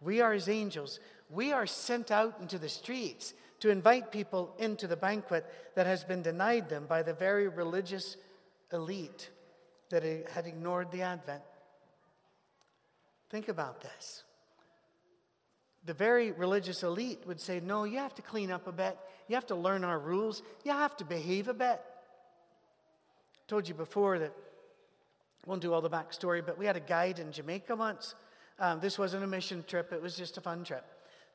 We 0.01 0.21
are 0.21 0.34
his 0.34 0.49
angels. 0.49 0.99
We 1.29 1.51
are 1.51 1.67
sent 1.67 2.12
out 2.12 2.38
into 2.39 2.58
the 2.58 2.69
streets 2.69 3.34
to 3.60 3.69
invite 3.69 4.12
people 4.12 4.53
into 4.58 4.88
the 4.88 4.97
banquet 4.97 5.45
that 5.75 5.86
has 5.86 6.03
been 6.03 6.21
denied 6.21 6.69
them 6.69 6.86
by 6.88 7.03
the 7.03 7.13
very 7.13 7.47
religious 7.47 8.17
elite 8.71 9.29
that 9.89 10.03
had 10.03 10.47
ignored 10.47 10.91
the 10.91 11.03
Advent. 11.03 11.43
Think 13.29 13.47
about 13.47 13.82
this. 13.82 14.23
The 15.85 15.93
very 15.93 16.31
religious 16.31 16.83
elite 16.83 17.21
would 17.25 17.41
say, 17.41 17.59
No, 17.59 17.83
you 17.83 17.97
have 17.97 18.15
to 18.15 18.21
clean 18.21 18.51
up 18.51 18.67
a 18.67 18.71
bit. 18.71 18.97
You 19.27 19.35
have 19.35 19.47
to 19.47 19.55
learn 19.55 19.83
our 19.83 19.99
rules. 19.99 20.43
You 20.63 20.71
have 20.71 20.95
to 20.97 21.05
behave 21.05 21.47
a 21.47 21.53
bit. 21.53 21.81
I 21.81 23.45
told 23.47 23.67
you 23.67 23.73
before 23.73 24.19
that 24.19 24.33
won't 25.45 25.61
do 25.61 25.73
all 25.73 25.81
the 25.81 25.89
backstory, 25.89 26.45
but 26.45 26.57
we 26.57 26.65
had 26.65 26.77
a 26.77 26.81
guide 26.81 27.19
in 27.19 27.31
Jamaica 27.31 27.75
once. 27.75 28.15
Um, 28.59 28.79
this 28.79 28.97
wasn't 28.97 29.23
a 29.23 29.27
mission 29.27 29.63
trip, 29.67 29.91
it 29.91 30.01
was 30.01 30.15
just 30.15 30.37
a 30.37 30.41
fun 30.41 30.63
trip. 30.63 30.85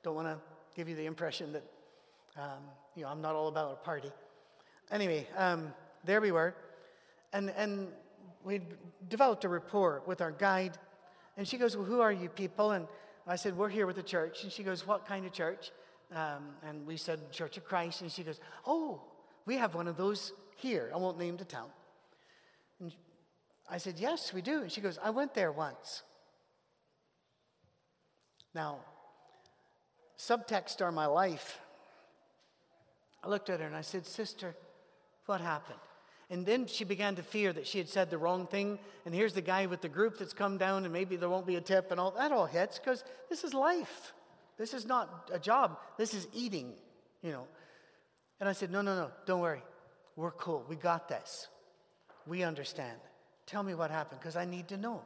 Don't 0.03 0.15
want 0.15 0.29
to 0.29 0.39
give 0.75 0.89
you 0.89 0.95
the 0.95 1.07
impression 1.07 1.53
that 1.53 1.65
um, 2.37 2.63
you 2.95 3.03
know, 3.03 3.09
I'm 3.09 3.21
not 3.21 3.35
all 3.35 3.49
about 3.49 3.73
a 3.73 3.85
party. 3.85 4.13
Anyway, 4.91 5.27
um, 5.37 5.75
there 6.05 6.21
we 6.21 6.31
were. 6.31 6.55
And, 7.33 7.51
and 7.51 7.89
we 8.45 8.61
developed 9.09 9.45
a 9.45 9.49
rapport 9.49 10.03
with 10.07 10.21
our 10.21 10.31
guide. 10.31 10.79
And 11.37 11.47
she 11.47 11.59
goes, 11.59 11.77
Well, 11.77 11.85
who 11.85 12.01
are 12.01 12.13
you 12.13 12.29
people? 12.29 12.71
And 12.71 12.87
I 13.29 13.37
said, 13.37 13.57
We're 13.57 13.69
here 13.69 13.87
with 13.87 13.97
the 13.97 14.03
church. 14.03 14.43
And 14.43 14.51
she 14.51 14.63
goes, 14.63 14.87
What 14.87 15.07
kind 15.07 15.27
of 15.27 15.33
church? 15.33 15.71
Um, 16.15 16.49
and 16.67 16.87
we 16.87 16.97
said, 16.97 17.31
Church 17.31 17.57
of 17.59 17.65
Christ. 17.65 18.01
And 18.01 18.11
she 18.11 18.23
goes, 18.23 18.41
Oh, 18.67 19.03
we 19.45 19.57
have 19.57 19.75
one 19.75 19.87
of 19.87 19.97
those 19.97 20.33
here. 20.57 20.91
I 20.95 20.97
won't 20.97 21.19
name 21.19 21.37
the 21.37 21.45
town. 21.45 21.69
And 22.81 22.93
I 23.71 23.79
said, 23.79 23.97
Yes, 23.99 24.33
we 24.33 24.41
do. 24.41 24.63
And 24.63 24.73
she 24.73 24.81
goes, 24.81 24.99
I 25.03 25.11
went 25.11 25.35
there 25.35 25.53
once. 25.53 26.03
Now, 28.55 28.79
subtext 30.19 30.81
are 30.81 30.91
my 30.91 31.07
life. 31.07 31.61
I 33.23 33.29
looked 33.29 33.51
at 33.51 33.61
her 33.61 33.67
and 33.67 33.77
I 33.77 33.83
said, 33.83 34.07
Sister, 34.07 34.55
What 35.27 35.43
happened? 35.43 35.79
And 36.31 36.45
then 36.45 36.67
she 36.67 36.85
began 36.85 37.17
to 37.17 37.23
fear 37.23 37.53
that 37.55 37.67
she 37.67 37.79
had 37.79 37.89
said 37.89 38.11
the 38.11 38.19
wrong 38.19 38.47
thing. 38.47 38.79
And 39.07 39.15
here's 39.15 39.33
the 39.33 39.41
guy 39.41 39.67
with 39.67 39.81
the 39.81 39.89
group 39.89 40.19
that's 40.19 40.35
come 40.35 40.59
down, 40.59 40.85
and 40.85 40.93
maybe 40.93 41.17
there 41.17 41.31
won't 41.31 41.47
be 41.47 41.57
a 41.57 41.61
tip, 41.61 41.91
and 41.91 41.99
all 41.99 42.11
that 42.13 42.33
all 42.33 42.47
hits 42.47 42.79
because 42.79 43.03
this 43.31 43.45
is 43.45 43.55
life. 43.55 44.13
This 44.59 44.75
is 44.75 44.85
not 44.85 45.31
a 45.33 45.39
job. 45.39 45.79
This 45.97 46.13
is 46.13 46.27
eating, 46.35 46.75
you 47.23 47.33
know. 47.33 47.47
And 48.41 48.49
I 48.49 48.53
said, 48.53 48.71
No, 48.71 48.83
no, 48.83 48.95
no, 48.95 49.11
don't 49.25 49.41
worry. 49.41 49.63
We're 50.17 50.33
cool. 50.33 50.65
We 50.69 50.77
got 50.77 51.09
this. 51.09 51.49
We 52.27 52.43
understand. 52.43 52.99
Tell 53.47 53.63
me 53.63 53.75
what 53.75 53.91
happened 53.91 54.21
because 54.21 54.37
I 54.37 54.45
need 54.45 54.69
to 54.69 54.77
know. 54.77 55.01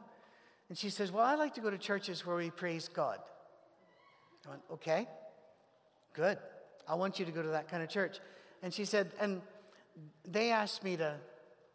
And 0.69 0.77
she 0.77 0.89
says, 0.89 1.11
Well, 1.11 1.23
I 1.23 1.35
like 1.35 1.53
to 1.53 1.61
go 1.61 1.69
to 1.69 1.77
churches 1.77 2.25
where 2.25 2.35
we 2.35 2.49
praise 2.49 2.89
God. 2.89 3.19
I 4.45 4.49
went, 4.49 4.61
Okay, 4.73 5.07
good. 6.13 6.37
I 6.87 6.95
want 6.95 7.19
you 7.19 7.25
to 7.25 7.31
go 7.31 7.41
to 7.41 7.49
that 7.49 7.69
kind 7.69 7.81
of 7.81 7.89
church. 7.89 8.19
And 8.61 8.73
she 8.73 8.83
said, 8.83 9.11
And 9.19 9.41
they 10.27 10.51
asked 10.51 10.83
me 10.83 10.97
to, 10.97 11.15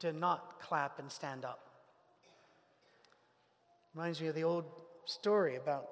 to 0.00 0.12
not 0.12 0.60
clap 0.60 0.98
and 0.98 1.10
stand 1.10 1.44
up. 1.44 1.60
Reminds 3.94 4.20
me 4.20 4.28
of 4.28 4.34
the 4.34 4.44
old 4.44 4.64
story 5.04 5.56
about 5.56 5.88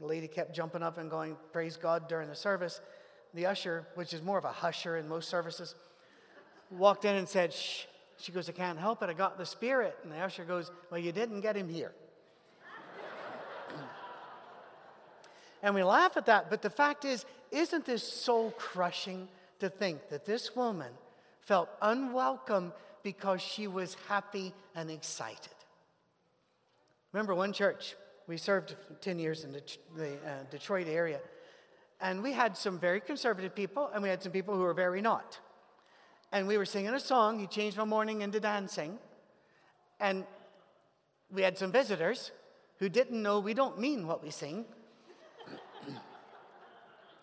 the 0.00 0.06
lady 0.06 0.28
kept 0.28 0.54
jumping 0.54 0.82
up 0.82 0.98
and 0.98 1.10
going, 1.10 1.36
Praise 1.52 1.76
God 1.76 2.08
during 2.08 2.28
the 2.28 2.34
service. 2.34 2.80
The 3.34 3.46
usher, 3.46 3.86
which 3.94 4.12
is 4.14 4.22
more 4.22 4.38
of 4.38 4.44
a 4.44 4.52
husher 4.52 4.96
in 4.96 5.08
most 5.08 5.28
services, 5.28 5.74
walked 6.70 7.04
in 7.04 7.14
and 7.16 7.28
said, 7.28 7.52
Shh. 7.52 7.84
She 8.18 8.32
goes, 8.32 8.48
I 8.48 8.52
can't 8.52 8.78
help 8.78 9.02
it. 9.02 9.08
I 9.08 9.14
got 9.14 9.38
the 9.38 9.46
spirit. 9.46 9.96
And 10.02 10.12
the 10.12 10.18
usher 10.18 10.44
goes, 10.44 10.70
Well, 10.90 11.00
you 11.00 11.12
didn't 11.12 11.40
get 11.40 11.56
him 11.56 11.68
here. 11.68 11.92
and 15.62 15.74
we 15.74 15.82
laugh 15.82 16.16
at 16.16 16.26
that. 16.26 16.50
But 16.50 16.62
the 16.62 16.70
fact 16.70 17.04
is, 17.04 17.24
isn't 17.50 17.84
this 17.84 18.02
soul 18.02 18.52
crushing 18.56 19.28
to 19.58 19.68
think 19.68 20.08
that 20.08 20.24
this 20.24 20.56
woman 20.56 20.92
felt 21.40 21.68
unwelcome 21.82 22.72
because 23.02 23.40
she 23.40 23.66
was 23.66 23.96
happy 24.08 24.52
and 24.74 24.90
excited? 24.90 25.54
Remember 27.12 27.34
one 27.34 27.52
church, 27.52 27.96
we 28.26 28.36
served 28.36 28.76
10 29.00 29.18
years 29.18 29.44
in 29.44 29.52
the, 29.52 30.14
uh, 30.26 30.44
Detroit 30.50 30.86
area, 30.86 31.20
and 32.00 32.22
we 32.22 32.32
had 32.32 32.56
some 32.56 32.78
very 32.78 33.00
conservative 33.00 33.54
people, 33.54 33.90
and 33.92 34.02
we 34.02 34.08
had 34.08 34.22
some 34.22 34.32
people 34.32 34.54
who 34.54 34.62
were 34.62 34.74
very 34.74 35.00
not. 35.00 35.38
And 36.32 36.46
we 36.46 36.56
were 36.56 36.64
singing 36.64 36.94
a 36.94 37.00
song, 37.00 37.40
He 37.40 37.46
Changed 37.46 37.76
My 37.76 37.84
Mourning 37.84 38.22
into 38.22 38.38
Dancing, 38.38 38.98
and 39.98 40.24
we 41.32 41.42
had 41.42 41.58
some 41.58 41.72
visitors 41.72 42.30
who 42.78 42.88
didn't 42.88 43.20
know 43.20 43.40
we 43.40 43.54
don't 43.54 43.78
mean 43.78 44.06
what 44.06 44.22
we 44.22 44.30
sing. 44.30 44.64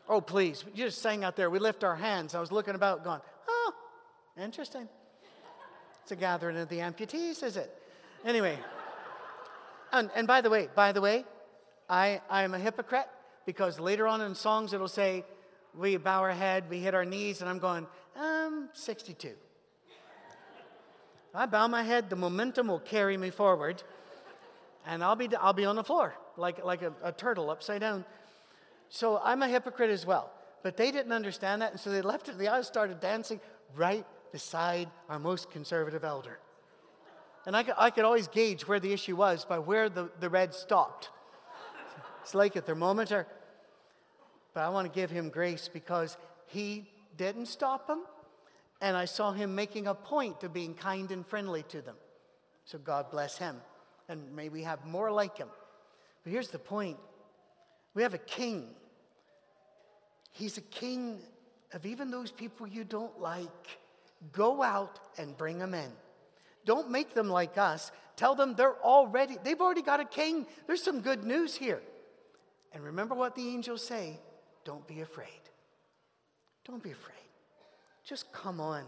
oh, 0.10 0.22
please, 0.22 0.64
you 0.74 0.86
just 0.86 1.02
sang 1.02 1.24
out 1.24 1.36
there. 1.36 1.50
We 1.50 1.60
lift 1.60 1.84
our 1.84 1.96
hands. 1.96 2.36
I 2.36 2.40
was 2.40 2.52
looking 2.52 2.76
about, 2.76 3.04
going, 3.04 3.22
interesting. 4.40 4.88
It's 6.04 6.12
a 6.12 6.16
gathering 6.16 6.58
of 6.58 6.70
the 6.70 6.80
amputees, 6.80 7.44
is 7.44 7.58
it? 7.58 7.72
Anyway. 8.26 8.58
And, 9.92 10.10
and 10.16 10.28
by 10.28 10.42
the 10.42 10.50
way, 10.50 10.70
by 10.76 10.92
the 10.92 11.02
way, 11.02 11.26
I, 11.90 12.22
I'm 12.30 12.54
a 12.54 12.60
hypocrite 12.60 13.08
because 13.46 13.80
later 13.80 14.08
on 14.08 14.22
in 14.22 14.36
songs 14.36 14.74
it'll 14.74 14.88
say, 14.88 15.26
we 15.76 15.98
bow 15.98 16.22
our 16.22 16.32
head, 16.32 16.70
we 16.70 16.80
hit 16.80 16.94
our 16.94 17.06
knees, 17.06 17.42
and 17.42 17.50
I'm 17.50 17.60
going, 17.60 17.88
um, 18.16 18.70
62. 18.74 19.32
I 21.34 21.46
bow 21.46 21.68
my 21.68 21.84
head, 21.84 22.10
the 22.10 22.16
momentum 22.16 22.68
will 22.68 22.80
carry 22.80 23.16
me 23.16 23.30
forward, 23.30 23.84
and 24.86 25.04
I'll 25.04 25.16
be, 25.16 25.30
I'll 25.36 25.54
be 25.54 25.66
on 25.66 25.76
the 25.76 25.84
floor 25.84 26.16
like, 26.36 26.64
like 26.64 26.82
a, 26.82 26.94
a 27.04 27.12
turtle 27.12 27.50
upside 27.50 27.82
down. 27.82 28.06
So 28.90 29.20
I'm 29.24 29.42
a 29.42 29.48
hypocrite 29.48 29.90
as 29.90 30.06
well. 30.06 30.32
But 30.64 30.78
they 30.78 30.92
didn't 30.92 31.12
understand 31.12 31.62
that, 31.62 31.72
and 31.72 31.80
so 31.80 31.92
they 31.92 32.02
left 32.02 32.30
it. 32.30 32.38
They 32.38 32.48
all 32.48 32.64
started 32.64 33.00
dancing 33.00 33.40
right 33.76 34.06
beside 34.38 34.88
our 35.10 35.18
most 35.18 35.50
conservative 35.50 36.04
elder. 36.04 36.38
And 37.48 37.56
I 37.56 37.64
could, 37.64 37.74
I 37.76 37.90
could 37.90 38.06
always 38.06 38.28
gauge 38.28 38.68
where 38.68 38.80
the 38.80 38.94
issue 38.94 39.16
was 39.16 39.44
by 39.46 39.58
where 39.58 39.90
the, 39.90 40.12
the 40.20 40.30
red 40.30 40.54
stopped. 40.54 41.10
It's 42.22 42.36
like 42.36 42.56
a 42.56 42.62
thermometer. 42.62 43.26
But 44.54 44.62
I 44.62 44.70
want 44.70 44.86
to 44.86 44.94
give 44.94 45.10
him 45.10 45.30
grace 45.30 45.68
because 45.74 46.18
he 46.46 46.88
didn't 47.18 47.48
stop 47.48 47.88
them. 47.88 48.04
And 48.80 48.96
I 48.96 49.06
saw 49.06 49.32
him 49.32 49.56
making 49.56 49.88
a 49.88 49.96
point 49.96 50.44
of 50.44 50.54
being 50.54 50.76
kind 50.76 51.10
and 51.10 51.26
friendly 51.26 51.64
to 51.70 51.82
them. 51.82 51.96
So 52.64 52.78
God 52.78 53.10
bless 53.10 53.40
him. 53.40 53.56
And 54.08 54.36
may 54.36 54.50
we 54.50 54.62
have 54.62 54.86
more 54.86 55.10
like 55.10 55.36
him. 55.36 55.50
But 56.24 56.32
here's 56.32 56.50
the 56.50 56.60
point 56.60 56.98
we 57.96 58.04
have 58.04 58.14
a 58.14 58.20
king. 58.20 58.68
He's 60.32 60.60
a 60.60 60.68
king 60.84 61.22
of 61.74 61.88
even 61.88 62.12
those 62.12 62.30
people 62.30 62.68
you 62.68 62.84
don't 62.84 63.20
like. 63.20 63.80
Go 64.32 64.64
out 64.64 65.00
and 65.18 65.38
bring 65.38 65.60
them 65.60 65.74
in. 65.74 65.92
Don't 66.66 66.90
make 66.90 67.14
them 67.14 67.30
like 67.30 67.58
us. 67.58 67.92
Tell 68.16 68.36
them 68.36 68.56
they're 68.56 68.82
already, 68.84 69.38
they've 69.44 69.62
already 69.62 69.82
got 69.82 70.00
a 70.00 70.06
king. 70.06 70.48
There's 70.66 70.84
some 70.84 71.02
good 71.02 71.24
news 71.24 71.56
here. 71.56 71.82
And 72.74 72.84
remember 72.84 73.16
what 73.16 73.36
the 73.36 73.48
angels 73.48 73.86
say 73.86 74.20
don't 74.66 74.86
be 74.88 75.02
afraid. 75.02 75.28
Don't 76.66 76.84
be 76.84 76.92
afraid. 76.92 77.16
Just 78.04 78.32
come 78.34 78.60
on. 78.60 78.84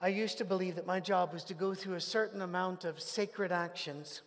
I 0.00 0.08
used 0.08 0.38
to 0.38 0.44
believe 0.44 0.76
that 0.76 0.86
my 0.86 1.00
job 1.00 1.32
was 1.32 1.44
to 1.44 1.54
go 1.54 1.74
through 1.74 1.94
a 1.94 2.00
certain 2.00 2.42
amount 2.42 2.84
of 2.84 3.00
sacred 3.00 3.52
actions 3.52 4.22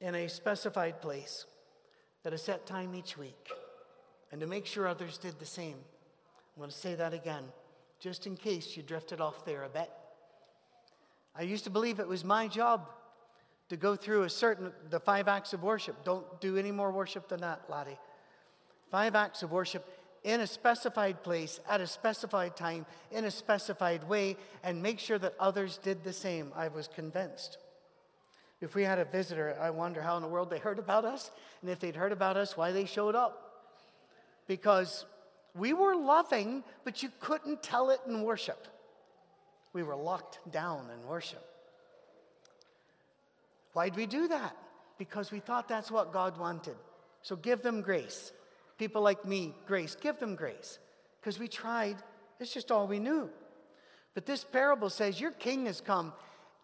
in 0.00 0.14
a 0.14 0.28
specified 0.28 1.00
place 1.00 1.46
at 2.24 2.32
a 2.32 2.38
set 2.38 2.66
time 2.66 2.94
each 2.94 3.16
week 3.16 3.50
and 4.30 4.40
to 4.40 4.46
make 4.46 4.66
sure 4.66 4.86
others 4.86 5.18
did 5.18 5.38
the 5.38 5.46
same. 5.46 5.76
I'm 6.54 6.60
going 6.60 6.70
to 6.70 6.76
say 6.76 6.94
that 6.94 7.12
again, 7.12 7.44
just 8.02 8.26
in 8.26 8.36
case 8.36 8.76
you 8.76 8.82
drifted 8.82 9.20
off 9.20 9.44
there 9.44 9.62
a 9.62 9.68
bit. 9.68 9.88
I 11.36 11.42
used 11.42 11.62
to 11.64 11.70
believe 11.70 12.00
it 12.00 12.08
was 12.08 12.24
my 12.24 12.48
job 12.48 12.88
to 13.68 13.76
go 13.76 13.94
through 13.94 14.24
a 14.24 14.30
certain, 14.30 14.72
the 14.90 14.98
five 14.98 15.28
acts 15.28 15.52
of 15.52 15.62
worship. 15.62 16.04
Don't 16.04 16.40
do 16.40 16.56
any 16.56 16.72
more 16.72 16.90
worship 16.90 17.28
than 17.28 17.40
that, 17.42 17.62
laddie. 17.70 17.98
Five 18.90 19.14
acts 19.14 19.44
of 19.44 19.52
worship 19.52 19.88
in 20.24 20.40
a 20.40 20.46
specified 20.48 21.22
place, 21.22 21.60
at 21.68 21.80
a 21.80 21.86
specified 21.86 22.56
time, 22.56 22.86
in 23.12 23.24
a 23.24 23.30
specified 23.30 24.08
way, 24.08 24.36
and 24.64 24.82
make 24.82 24.98
sure 24.98 25.18
that 25.18 25.34
others 25.38 25.78
did 25.78 26.02
the 26.02 26.12
same. 26.12 26.52
I 26.56 26.68
was 26.68 26.88
convinced. 26.88 27.58
If 28.60 28.74
we 28.74 28.82
had 28.82 28.98
a 28.98 29.04
visitor, 29.04 29.56
I 29.60 29.70
wonder 29.70 30.02
how 30.02 30.16
in 30.16 30.22
the 30.22 30.28
world 30.28 30.50
they 30.50 30.58
heard 30.58 30.78
about 30.80 31.04
us, 31.04 31.30
and 31.60 31.70
if 31.70 31.78
they'd 31.78 31.96
heard 31.96 32.12
about 32.12 32.36
us, 32.36 32.56
why 32.56 32.72
they 32.72 32.84
showed 32.84 33.14
up. 33.14 33.68
Because 34.48 35.06
we 35.54 35.72
were 35.72 35.94
loving, 35.94 36.64
but 36.84 37.02
you 37.02 37.10
couldn't 37.20 37.62
tell 37.62 37.90
it 37.90 38.00
in 38.06 38.22
worship. 38.22 38.68
We 39.72 39.82
were 39.82 39.96
locked 39.96 40.38
down 40.50 40.88
in 40.90 41.06
worship. 41.06 41.44
Why'd 43.72 43.96
we 43.96 44.06
do 44.06 44.28
that? 44.28 44.56
Because 44.98 45.30
we 45.30 45.40
thought 45.40 45.68
that's 45.68 45.90
what 45.90 46.12
God 46.12 46.38
wanted. 46.38 46.76
So 47.22 47.36
give 47.36 47.62
them 47.62 47.80
grace. 47.80 48.32
People 48.78 49.02
like 49.02 49.24
me, 49.24 49.54
grace. 49.66 49.94
Give 49.94 50.18
them 50.18 50.34
grace. 50.34 50.78
Because 51.20 51.38
we 51.38 51.48
tried, 51.48 51.96
it's 52.40 52.52
just 52.52 52.70
all 52.70 52.86
we 52.86 52.98
knew. 52.98 53.30
But 54.14 54.26
this 54.26 54.44
parable 54.44 54.90
says, 54.90 55.20
Your 55.20 55.30
king 55.30 55.66
has 55.66 55.80
come. 55.80 56.12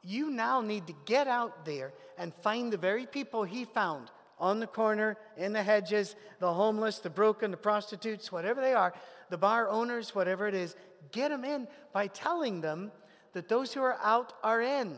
You 0.03 0.31
now 0.31 0.61
need 0.61 0.87
to 0.87 0.94
get 1.07 1.27
out 1.27 1.64
there 1.64 1.92
and 2.18 2.35
find 2.35 2.72
the 2.72 2.77
very 2.77 3.07
people 3.07 3.44
he 3.44 3.64
found 3.64 4.11
on 4.40 4.61
the 4.61 4.66
corner, 4.66 5.16
in 5.37 5.53
the 5.53 5.62
hedges, 5.62 6.16
the 6.38 6.53
homeless, 6.53 6.98
the 6.98 7.11
broken, 7.11 7.51
the 7.51 7.57
prostitutes, 7.57 8.31
whatever 8.31 8.61
they 8.61 8.74
are, 8.74 8.94
the 9.31 9.38
bar 9.38 9.68
owners, 9.68 10.14
whatever 10.14 10.46
it 10.46 10.55
is, 10.55 10.77
get 11.12 11.31
them 11.31 11.44
in 11.44 11.66
by 11.92 12.07
telling 12.07 12.61
them 12.61 12.92
that 13.33 13.48
those 13.48 13.72
who 13.74 13.83
are 13.83 13.98
out 14.03 14.33
are 14.42 14.61
in. 14.61 14.96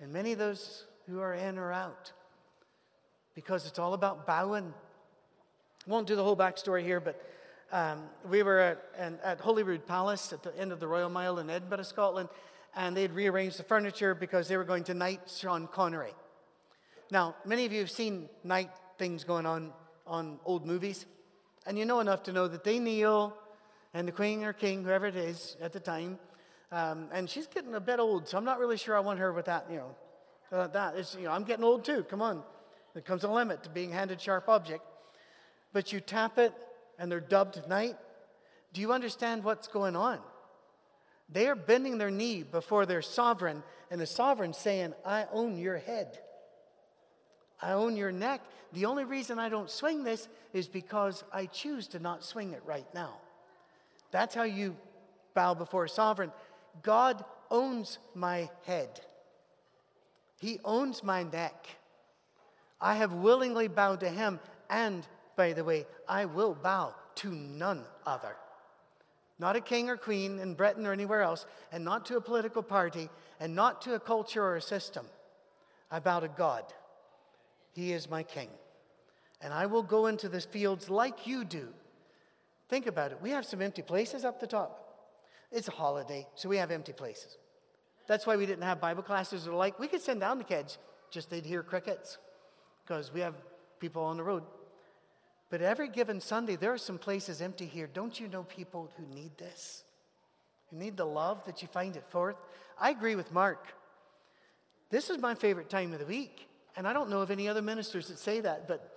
And 0.00 0.12
many 0.12 0.32
of 0.32 0.38
those 0.38 0.86
who 1.06 1.20
are 1.20 1.34
in 1.34 1.58
are 1.58 1.72
out 1.72 2.12
because 3.34 3.66
it's 3.66 3.78
all 3.78 3.94
about 3.94 4.26
bowing. 4.26 4.74
Won't 5.86 6.06
do 6.06 6.16
the 6.16 6.24
whole 6.24 6.36
backstory 6.36 6.82
here, 6.82 7.00
but 7.00 7.22
um, 7.70 8.04
we 8.28 8.42
were 8.42 8.58
at, 8.96 9.18
at 9.22 9.40
Holyrood 9.40 9.86
Palace 9.86 10.32
at 10.32 10.42
the 10.42 10.56
end 10.58 10.72
of 10.72 10.80
the 10.80 10.88
Royal 10.88 11.08
Mile 11.08 11.38
in 11.38 11.50
Edinburgh, 11.50 11.82
Scotland, 11.82 12.28
and 12.74 12.96
they'd 12.96 13.12
rearranged 13.12 13.58
the 13.58 13.62
furniture 13.62 14.14
because 14.14 14.48
they 14.48 14.56
were 14.56 14.64
going 14.64 14.84
to 14.84 14.94
knight 14.94 15.20
Sean 15.26 15.66
Connery. 15.66 16.14
Now, 17.10 17.36
many 17.44 17.64
of 17.64 17.72
you 17.72 17.80
have 17.80 17.90
seen 17.90 18.28
night 18.44 18.70
things 18.98 19.24
going 19.24 19.46
on 19.46 19.72
on 20.06 20.38
old 20.44 20.66
movies, 20.66 21.06
and 21.66 21.78
you 21.78 21.84
know 21.84 22.00
enough 22.00 22.22
to 22.24 22.32
know 22.32 22.48
that 22.48 22.64
they 22.64 22.78
kneel, 22.78 23.36
and 23.94 24.06
the 24.08 24.12
queen 24.12 24.44
or 24.44 24.52
king, 24.52 24.84
whoever 24.84 25.06
it 25.06 25.16
is 25.16 25.56
at 25.60 25.72
the 25.72 25.80
time, 25.80 26.18
um, 26.70 27.08
and 27.12 27.28
she's 27.28 27.46
getting 27.46 27.74
a 27.74 27.80
bit 27.80 27.98
old, 27.98 28.28
so 28.28 28.36
I'm 28.36 28.44
not 28.44 28.58
really 28.58 28.76
sure 28.76 28.96
I 28.96 29.00
want 29.00 29.18
her 29.18 29.32
with 29.32 29.46
that, 29.46 29.66
you 29.70 29.76
know. 29.76 29.94
Uh, 30.50 31.02
you 31.18 31.24
know, 31.24 31.30
I'm 31.30 31.44
getting 31.44 31.64
old 31.64 31.84
too. 31.84 32.04
Come 32.04 32.22
on. 32.22 32.42
There 32.94 33.02
comes 33.02 33.24
a 33.24 33.28
limit 33.28 33.62
to 33.64 33.70
being 33.70 33.92
handed 33.92 34.20
sharp 34.20 34.48
object. 34.48 34.82
But 35.72 35.92
you 35.92 36.00
tap 36.00 36.38
it, 36.38 36.54
and 36.98 37.12
they're 37.12 37.20
dubbed 37.20 37.66
knight. 37.68 37.96
Do 38.72 38.80
you 38.80 38.92
understand 38.92 39.44
what's 39.44 39.68
going 39.68 39.96
on? 39.96 40.20
They 41.28 41.46
are 41.48 41.54
bending 41.54 41.98
their 41.98 42.10
knee 42.10 42.42
before 42.42 42.86
their 42.86 43.02
sovereign, 43.02 43.62
and 43.90 44.00
the 44.00 44.06
sovereign 44.06 44.54
saying, 44.54 44.94
I 45.04 45.26
own 45.32 45.58
your 45.58 45.78
head. 45.78 46.18
I 47.60 47.72
own 47.72 47.96
your 47.96 48.12
neck. 48.12 48.42
The 48.72 48.84
only 48.84 49.04
reason 49.04 49.38
I 49.38 49.48
don't 49.48 49.70
swing 49.70 50.04
this 50.04 50.28
is 50.52 50.68
because 50.68 51.24
I 51.32 51.46
choose 51.46 51.88
to 51.88 51.98
not 51.98 52.24
swing 52.24 52.52
it 52.52 52.62
right 52.64 52.86
now. 52.94 53.14
That's 54.10 54.34
how 54.34 54.44
you 54.44 54.76
bow 55.34 55.54
before 55.54 55.84
a 55.84 55.88
sovereign. 55.88 56.32
God 56.82 57.24
owns 57.50 57.98
my 58.14 58.50
head, 58.64 59.00
He 60.40 60.60
owns 60.64 61.02
my 61.02 61.22
neck. 61.22 61.66
I 62.80 62.94
have 62.94 63.12
willingly 63.12 63.66
bowed 63.66 64.00
to 64.00 64.08
Him, 64.08 64.38
and 64.70 65.06
by 65.34 65.52
the 65.52 65.64
way, 65.64 65.84
I 66.08 66.26
will 66.26 66.54
bow 66.54 66.94
to 67.16 67.32
none 67.32 67.84
other. 68.06 68.36
Not 69.40 69.56
a 69.56 69.60
king 69.60 69.88
or 69.88 69.96
queen 69.96 70.38
in 70.38 70.54
Britain 70.54 70.86
or 70.86 70.92
anywhere 70.92 71.22
else, 71.22 71.46
and 71.72 71.84
not 71.84 72.06
to 72.06 72.16
a 72.16 72.20
political 72.20 72.62
party, 72.62 73.08
and 73.40 73.54
not 73.54 73.82
to 73.82 73.94
a 73.94 74.00
culture 74.00 74.42
or 74.42 74.56
a 74.56 74.62
system. 74.62 75.06
I 75.90 76.00
bow 76.00 76.20
to 76.20 76.28
God. 76.28 76.64
He 77.72 77.92
is 77.92 78.10
my 78.10 78.22
king. 78.22 78.48
And 79.40 79.52
I 79.52 79.66
will 79.66 79.82
go 79.82 80.06
into 80.06 80.28
the 80.28 80.40
fields 80.40 80.90
like 80.90 81.26
you 81.26 81.44
do. 81.44 81.68
Think 82.68 82.86
about 82.86 83.12
it. 83.12 83.18
We 83.22 83.30
have 83.30 83.46
some 83.46 83.62
empty 83.62 83.82
places 83.82 84.24
up 84.24 84.40
the 84.40 84.46
top. 84.46 84.84
It's 85.50 85.68
a 85.68 85.72
holiday, 85.72 86.26
so 86.34 86.48
we 86.48 86.58
have 86.58 86.70
empty 86.70 86.92
places. 86.92 87.38
That's 88.06 88.26
why 88.26 88.36
we 88.36 88.46
didn't 88.46 88.64
have 88.64 88.80
Bible 88.80 89.02
classes 89.02 89.46
or 89.46 89.54
like. 89.54 89.78
We 89.78 89.88
could 89.88 90.02
send 90.02 90.20
down 90.20 90.38
the 90.38 90.44
kids, 90.44 90.78
just 91.10 91.30
they'd 91.30 91.46
hear 91.46 91.62
crickets 91.62 92.18
because 92.84 93.12
we 93.12 93.20
have 93.20 93.34
people 93.80 94.02
on 94.02 94.16
the 94.16 94.22
road. 94.22 94.42
But 95.50 95.62
every 95.62 95.88
given 95.88 96.20
Sunday, 96.20 96.56
there 96.56 96.72
are 96.72 96.78
some 96.78 96.98
places 96.98 97.40
empty 97.40 97.66
here. 97.66 97.86
Don't 97.86 98.18
you 98.18 98.28
know 98.28 98.42
people 98.42 98.90
who 98.96 99.14
need 99.14 99.36
this? 99.38 99.84
Who 100.70 100.76
need 100.76 100.96
the 100.96 101.06
love 101.06 101.44
that 101.46 101.62
you 101.62 101.68
find 101.68 101.96
at 101.96 102.10
Forth? 102.10 102.36
I 102.78 102.90
agree 102.90 103.14
with 103.14 103.32
Mark. 103.32 103.66
This 104.90 105.10
is 105.10 105.18
my 105.18 105.34
favorite 105.34 105.70
time 105.70 105.92
of 105.92 105.98
the 105.98 106.06
week. 106.06 106.47
And 106.78 106.86
I 106.86 106.92
don't 106.92 107.10
know 107.10 107.22
of 107.22 107.32
any 107.32 107.48
other 107.48 107.60
ministers 107.60 108.06
that 108.06 108.20
say 108.20 108.38
that, 108.38 108.68
but 108.68 108.88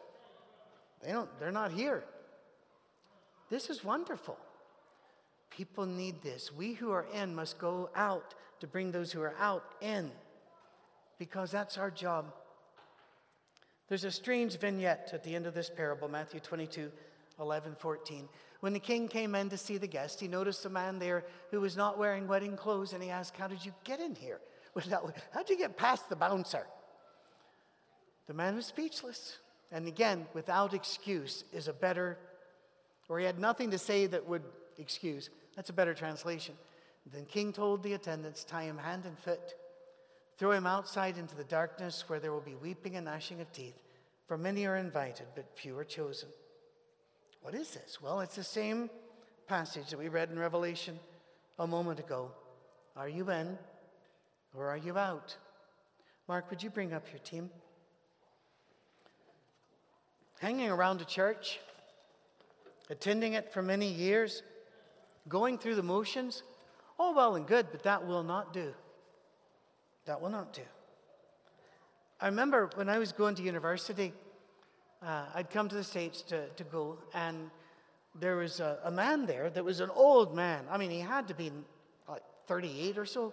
they 1.04 1.12
don't, 1.12 1.28
they're 1.40 1.52
not 1.52 1.72
here. 1.72 2.04
This 3.50 3.72
is 3.72 3.84
wonderful. 3.84 4.38
People 5.50 5.88
need 5.88 6.22
this. 6.22 6.54
We 6.54 6.74
who 6.74 6.92
are 6.92 7.08
in 7.12 7.34
must 7.34 7.58
go 7.58 7.90
out 7.96 8.36
to 8.60 8.68
bring 8.68 8.92
those 8.92 9.12
who 9.12 9.20
are 9.22 9.34
out 9.40 9.64
in 9.82 10.12
because 11.18 11.50
that's 11.50 11.80
our 11.80 11.90
job. 11.90 12.32
There's 13.90 14.04
a 14.04 14.12
strange 14.12 14.60
vignette 14.60 15.10
at 15.12 15.24
the 15.24 15.34
end 15.34 15.48
of 15.48 15.56
this 15.56 15.72
parable, 15.72 16.08
Matthew 16.08 16.40
22, 16.40 16.92
11, 17.40 17.78
14. 17.80 18.30
When 18.60 18.74
the 18.74 18.80
king 18.80 19.08
came 19.08 19.34
in 19.34 19.50
to 19.50 19.58
see 19.58 19.80
the 19.80 19.88
guest, 19.88 20.20
he 20.20 20.28
noticed 20.28 20.64
a 20.66 20.70
man 20.70 21.00
there 21.00 21.26
who 21.50 21.60
was 21.60 21.76
not 21.76 21.98
wearing 21.98 22.28
wedding 22.28 22.56
clothes, 22.56 22.94
and 22.94 23.02
he 23.02 23.10
asked, 23.10 23.38
How 23.38 23.48
did 23.48 23.66
you 23.66 23.74
get 23.84 24.00
in 24.00 24.14
here? 24.14 24.40
Without, 24.76 25.18
how'd 25.34 25.50
you 25.50 25.58
get 25.58 25.78
past 25.78 26.10
the 26.10 26.16
bouncer? 26.16 26.68
The 28.32 28.38
man 28.38 28.56
was 28.56 28.66
speechless. 28.66 29.40
And 29.74 29.90
again, 29.90 30.26
without 30.34 30.74
excuse 30.74 31.44
is 31.52 31.68
a 31.68 31.74
better, 31.74 32.18
or 33.10 33.20
he 33.20 33.26
had 33.26 33.40
nothing 33.40 33.72
to 33.72 33.78
say 33.78 34.06
that 34.06 34.26
would 34.26 34.44
excuse. 34.78 35.30
That's 35.58 35.70
a 35.70 35.74
better 35.74 35.94
translation. 35.94 36.56
Then 37.12 37.26
King 37.26 37.52
told 37.52 37.84
the 37.84 37.92
attendants, 37.92 38.46
Tie 38.46 38.64
him 38.64 38.78
hand 38.78 39.04
and 39.04 39.20
foot 39.20 39.54
Throw 40.38 40.52
him 40.52 40.66
outside 40.66 41.18
into 41.18 41.36
the 41.36 41.44
darkness 41.44 42.06
where 42.08 42.22
there 42.22 42.32
will 42.32 42.40
be 42.40 42.56
weeping 42.56 42.96
and 42.96 43.04
gnashing 43.04 43.42
of 43.42 43.52
teeth, 43.52 43.78
for 44.28 44.38
many 44.38 44.66
are 44.66 44.78
invited, 44.78 45.28
but 45.36 45.52
few 45.54 45.78
are 45.78 45.84
chosen. 45.84 46.30
What 47.42 47.54
is 47.54 47.72
this? 47.72 48.02
Well, 48.02 48.22
it's 48.22 48.38
the 48.38 48.46
same 48.46 48.90
passage 49.46 49.90
that 49.90 50.00
we 50.00 50.08
read 50.08 50.30
in 50.30 50.40
Revelation 50.40 50.98
a 51.60 51.68
moment 51.68 52.00
ago. 52.00 52.32
Are 52.96 53.10
you 53.10 53.30
in 53.30 53.58
or 54.56 54.70
are 54.70 54.78
you 54.78 54.98
out? 54.98 55.36
Mark, 56.30 56.50
would 56.50 56.64
you 56.64 56.70
bring 56.70 56.94
up 56.94 57.04
your 57.12 57.20
team? 57.20 57.50
Hanging 60.42 60.72
around 60.72 61.02
a 61.02 61.06
church, 61.06 61.60
attending 62.90 63.34
it 63.34 63.54
for 63.54 63.62
many 63.62 63.88
years, 63.88 64.42
going 65.30 65.60
through 65.60 65.76
the 65.76 65.84
motions, 65.84 66.42
all 66.98 67.14
well 67.14 67.36
and 67.36 67.46
good, 67.46 67.68
but 67.72 67.84
that 67.84 68.08
will 68.08 68.24
not 68.24 68.52
do. 68.52 68.74
That 70.06 70.20
will 70.20 70.32
not 70.32 70.52
do. 70.52 70.64
I 72.20 72.26
remember 72.26 72.72
when 72.74 72.90
I 72.90 72.98
was 72.98 73.12
going 73.12 73.36
to 73.36 73.44
university, 73.44 74.14
uh, 75.06 75.26
I'd 75.36 75.52
come 75.52 75.70
to 75.70 75.76
the 75.76 75.84
States 75.84 76.24
to, 76.24 76.48
to 76.50 76.64
go, 76.64 76.98
and 77.14 77.52
there 78.20 78.36
was 78.36 78.60
a, 78.60 78.80
a, 78.84 78.90
man 78.90 79.28
there 79.28 79.52
that 79.52 79.64
was 79.64 79.80
an 79.80 79.92
old 79.92 80.36
man. 80.36 80.66
I 80.72 80.80
mean, 80.80 80.90
he 80.90 81.02
had 81.02 81.28
to 81.28 81.36
be 81.36 81.52
like 82.10 82.24
38 82.48 82.98
or 82.98 83.06
so. 83.06 83.32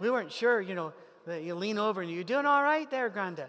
We 0.00 0.10
weren't 0.10 0.32
sure, 0.32 0.62
you 0.62 0.74
know, 0.74 0.94
that 1.26 1.42
you 1.42 1.54
lean 1.54 1.78
over 1.78 2.00
and 2.00 2.10
you're 2.10 2.24
doing 2.24 2.46
all 2.46 2.62
right 2.62 2.90
there, 2.90 3.10
Granda. 3.10 3.46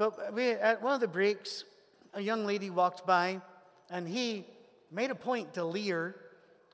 But 0.00 0.32
we, 0.32 0.52
at 0.52 0.80
one 0.80 0.94
of 0.94 1.00
the 1.00 1.08
breaks, 1.08 1.64
a 2.14 2.22
young 2.22 2.46
lady 2.46 2.70
walked 2.70 3.06
by, 3.06 3.38
and 3.90 4.08
he 4.08 4.46
made 4.90 5.10
a 5.10 5.14
point 5.14 5.52
to 5.54 5.62
leer 5.62 6.16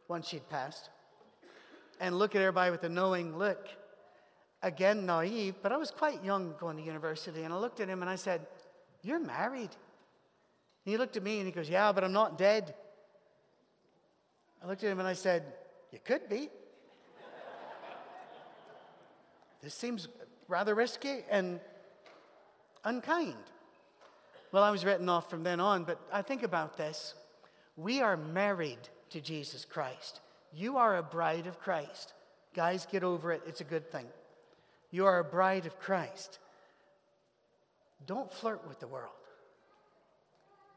once 0.07 0.29
she'd 0.29 0.49
passed 0.49 0.91
and 1.99 2.17
look 2.17 2.37
at 2.37 2.41
everybody 2.41 2.71
with 2.71 2.85
a 2.85 2.89
knowing 2.89 3.37
look. 3.37 3.67
Again, 4.62 5.07
naive, 5.07 5.57
but 5.61 5.73
I 5.73 5.77
was 5.77 5.91
quite 5.91 6.23
young 6.23 6.55
going 6.61 6.77
to 6.77 6.85
university, 6.85 7.43
and 7.43 7.53
I 7.53 7.57
looked 7.57 7.81
at 7.81 7.89
him 7.89 8.01
and 8.01 8.09
I 8.09 8.15
said, 8.15 8.47
You're 9.03 9.19
married. 9.19 9.75
And 10.85 10.93
he 10.93 10.97
looked 10.97 11.17
at 11.17 11.25
me 11.25 11.39
and 11.39 11.47
he 11.47 11.53
goes, 11.53 11.69
Yeah, 11.69 11.91
but 11.91 12.05
I'm 12.05 12.12
not 12.12 12.39
dead. 12.39 12.77
I 14.62 14.69
looked 14.69 14.85
at 14.85 14.93
him 14.93 15.01
and 15.01 15.09
I 15.09 15.15
said, 15.15 15.43
You 15.91 15.99
could 15.99 16.29
be. 16.29 16.49
this 19.62 19.75
seems 19.75 20.07
rather 20.47 20.77
risky 20.77 21.25
and 21.29 21.59
unkind. 22.87 23.35
Well, 24.53 24.62
I 24.62 24.70
was 24.70 24.85
written 24.85 25.09
off 25.09 25.29
from 25.29 25.42
then 25.42 25.61
on, 25.61 25.85
but 25.85 26.01
I 26.11 26.22
think 26.22 26.42
about 26.42 26.79
this. 26.79 27.14
We 27.77 28.01
are 28.01 28.16
married 28.16 28.79
to 29.11 29.20
Jesus 29.20 29.66
Christ. 29.66 30.20
You 30.55 30.79
are 30.79 30.96
a 30.96 31.03
bride 31.03 31.46
of 31.46 31.61
Christ. 31.61 32.14
Guys, 32.55 32.87
get 32.90 33.05
over 33.05 33.33
it. 33.33 33.42
It's 33.46 33.61
a 33.61 33.64
good 33.64 33.90
thing. 33.90 34.07
You 34.90 35.05
are 35.05 35.18
a 35.18 35.25
bride 35.25 35.66
of 35.66 35.79
Christ. 35.79 36.38
Don't 38.07 38.33
flirt 38.33 38.66
with 38.66 38.81
the 38.81 38.87
world. 38.87 39.11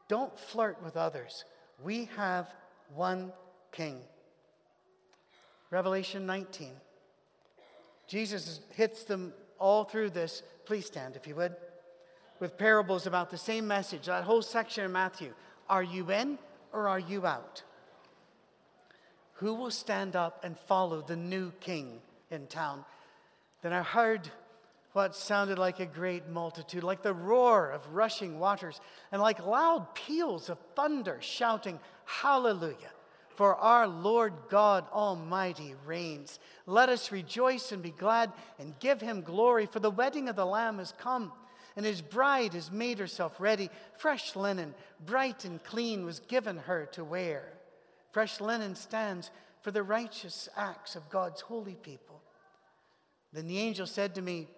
Don't 0.08 0.36
flirt 0.38 0.82
with 0.82 0.96
others. 0.96 1.44
We 1.82 2.10
have 2.16 2.52
one 2.94 3.32
king. 3.70 4.00
Revelation 5.70 6.26
19. 6.26 6.72
Jesus 8.08 8.60
hits 8.74 9.04
them 9.04 9.32
all 9.58 9.84
through 9.84 10.10
this. 10.10 10.42
Please 10.66 10.86
stand 10.86 11.14
if 11.14 11.28
you 11.28 11.36
would. 11.36 11.54
With 12.40 12.58
parables 12.58 13.06
about 13.06 13.30
the 13.30 13.38
same 13.38 13.68
message, 13.68 14.06
that 14.06 14.24
whole 14.24 14.42
section 14.42 14.84
in 14.84 14.92
Matthew. 14.92 15.34
Are 15.68 15.82
you 15.82 16.10
in 16.10 16.38
or 16.72 16.88
are 16.88 16.98
you 16.98 17.26
out? 17.26 17.62
Who 19.34 19.54
will 19.54 19.70
stand 19.70 20.16
up 20.16 20.44
and 20.44 20.58
follow 20.58 21.02
the 21.02 21.16
new 21.16 21.52
king 21.60 22.00
in 22.30 22.46
town? 22.46 22.84
Then 23.62 23.72
I 23.72 23.82
heard 23.82 24.30
what 24.92 25.14
sounded 25.14 25.58
like 25.58 25.80
a 25.80 25.86
great 25.86 26.28
multitude, 26.28 26.82
like 26.82 27.02
the 27.02 27.14
roar 27.14 27.70
of 27.70 27.94
rushing 27.94 28.38
waters, 28.38 28.80
and 29.12 29.22
like 29.22 29.46
loud 29.46 29.94
peals 29.94 30.50
of 30.50 30.58
thunder 30.74 31.18
shouting, 31.20 31.78
Hallelujah! 32.04 32.90
For 33.36 33.54
our 33.54 33.86
Lord 33.86 34.34
God 34.50 34.84
Almighty 34.92 35.74
reigns. 35.86 36.40
Let 36.66 36.88
us 36.88 37.12
rejoice 37.12 37.70
and 37.72 37.82
be 37.82 37.92
glad 37.92 38.32
and 38.58 38.78
give 38.80 39.00
him 39.00 39.22
glory, 39.22 39.66
for 39.66 39.78
the 39.78 39.90
wedding 39.90 40.28
of 40.28 40.36
the 40.36 40.44
Lamb 40.44 40.78
has 40.78 40.92
come, 40.98 41.32
and 41.80 41.86
his 41.86 42.02
bride 42.02 42.52
has 42.52 42.70
made 42.70 42.98
herself 42.98 43.40
ready. 43.40 43.70
Fresh 43.96 44.36
linen, 44.36 44.74
bright 45.06 45.46
and 45.46 45.64
clean, 45.64 46.04
was 46.04 46.20
given 46.20 46.58
her 46.58 46.84
to 46.92 47.02
wear. 47.02 47.54
Fresh 48.12 48.38
linen 48.38 48.74
stands 48.74 49.30
for 49.62 49.70
the 49.70 49.82
righteous 49.82 50.46
acts 50.58 50.94
of 50.94 51.08
God's 51.08 51.40
holy 51.40 51.76
people. 51.76 52.20
Then 53.32 53.46
the 53.46 53.60
angel 53.60 53.86
said 53.86 54.14
to 54.16 54.20
me, 54.20 54.48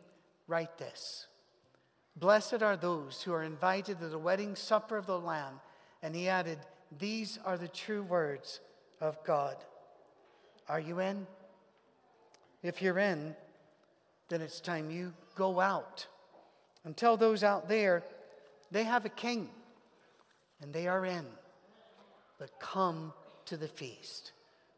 Write 0.48 0.78
this 0.78 1.28
Blessed 2.16 2.61
are 2.61 2.76
those 2.76 3.22
who 3.22 3.32
are 3.32 3.44
invited 3.44 4.00
to 4.00 4.08
the 4.08 4.18
wedding 4.18 4.56
supper 4.56 4.96
of 4.96 5.06
the 5.06 5.20
Lamb. 5.20 5.61
And 6.02 6.16
he 6.16 6.28
added, 6.28 6.58
These 6.98 7.38
are 7.44 7.56
the 7.56 7.68
true 7.68 8.02
words 8.02 8.58
of 9.00 9.22
God. 9.22 9.58
Are 10.68 10.80
you 10.80 10.98
in? 10.98 11.28
If 12.64 12.82
you're 12.82 12.99
in, 12.99 13.36
then 14.28 14.40
it's 14.40 14.59
time 14.59 14.90
you 14.90 15.14
go 15.36 15.61
out 15.61 16.09
and 16.85 16.97
tell 16.97 17.16
those 17.16 17.45
out 17.45 17.68
there 17.68 18.03
they 18.70 18.85
have 18.85 19.05
a 19.05 19.11
king 19.11 19.49
and 20.61 20.72
they 20.72 20.89
are 20.89 21.05
in. 21.05 21.26
But 22.39 22.59
come 22.59 23.12
to 23.47 23.57
the 23.57 23.68
feast. 23.68 24.33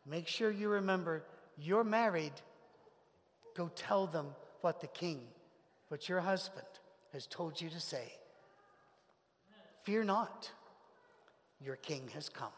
Make 0.06 0.28
sure 0.28 0.50
you 0.50 0.68
remember 0.68 1.22
you're 1.56 1.84
married. 1.84 2.32
Go 3.56 3.70
tell 3.74 4.06
them 4.06 4.26
what 4.60 4.80
the 4.80 4.86
king, 4.88 5.20
what 5.88 6.08
your 6.08 6.20
husband 6.20 6.66
has 7.12 7.26
told 7.26 7.60
you 7.60 7.70
to 7.70 7.80
say. 7.80 8.12
Fear 9.84 10.04
not, 10.04 10.50
your 11.60 11.76
king 11.76 12.08
has 12.14 12.28
come. 12.28 12.48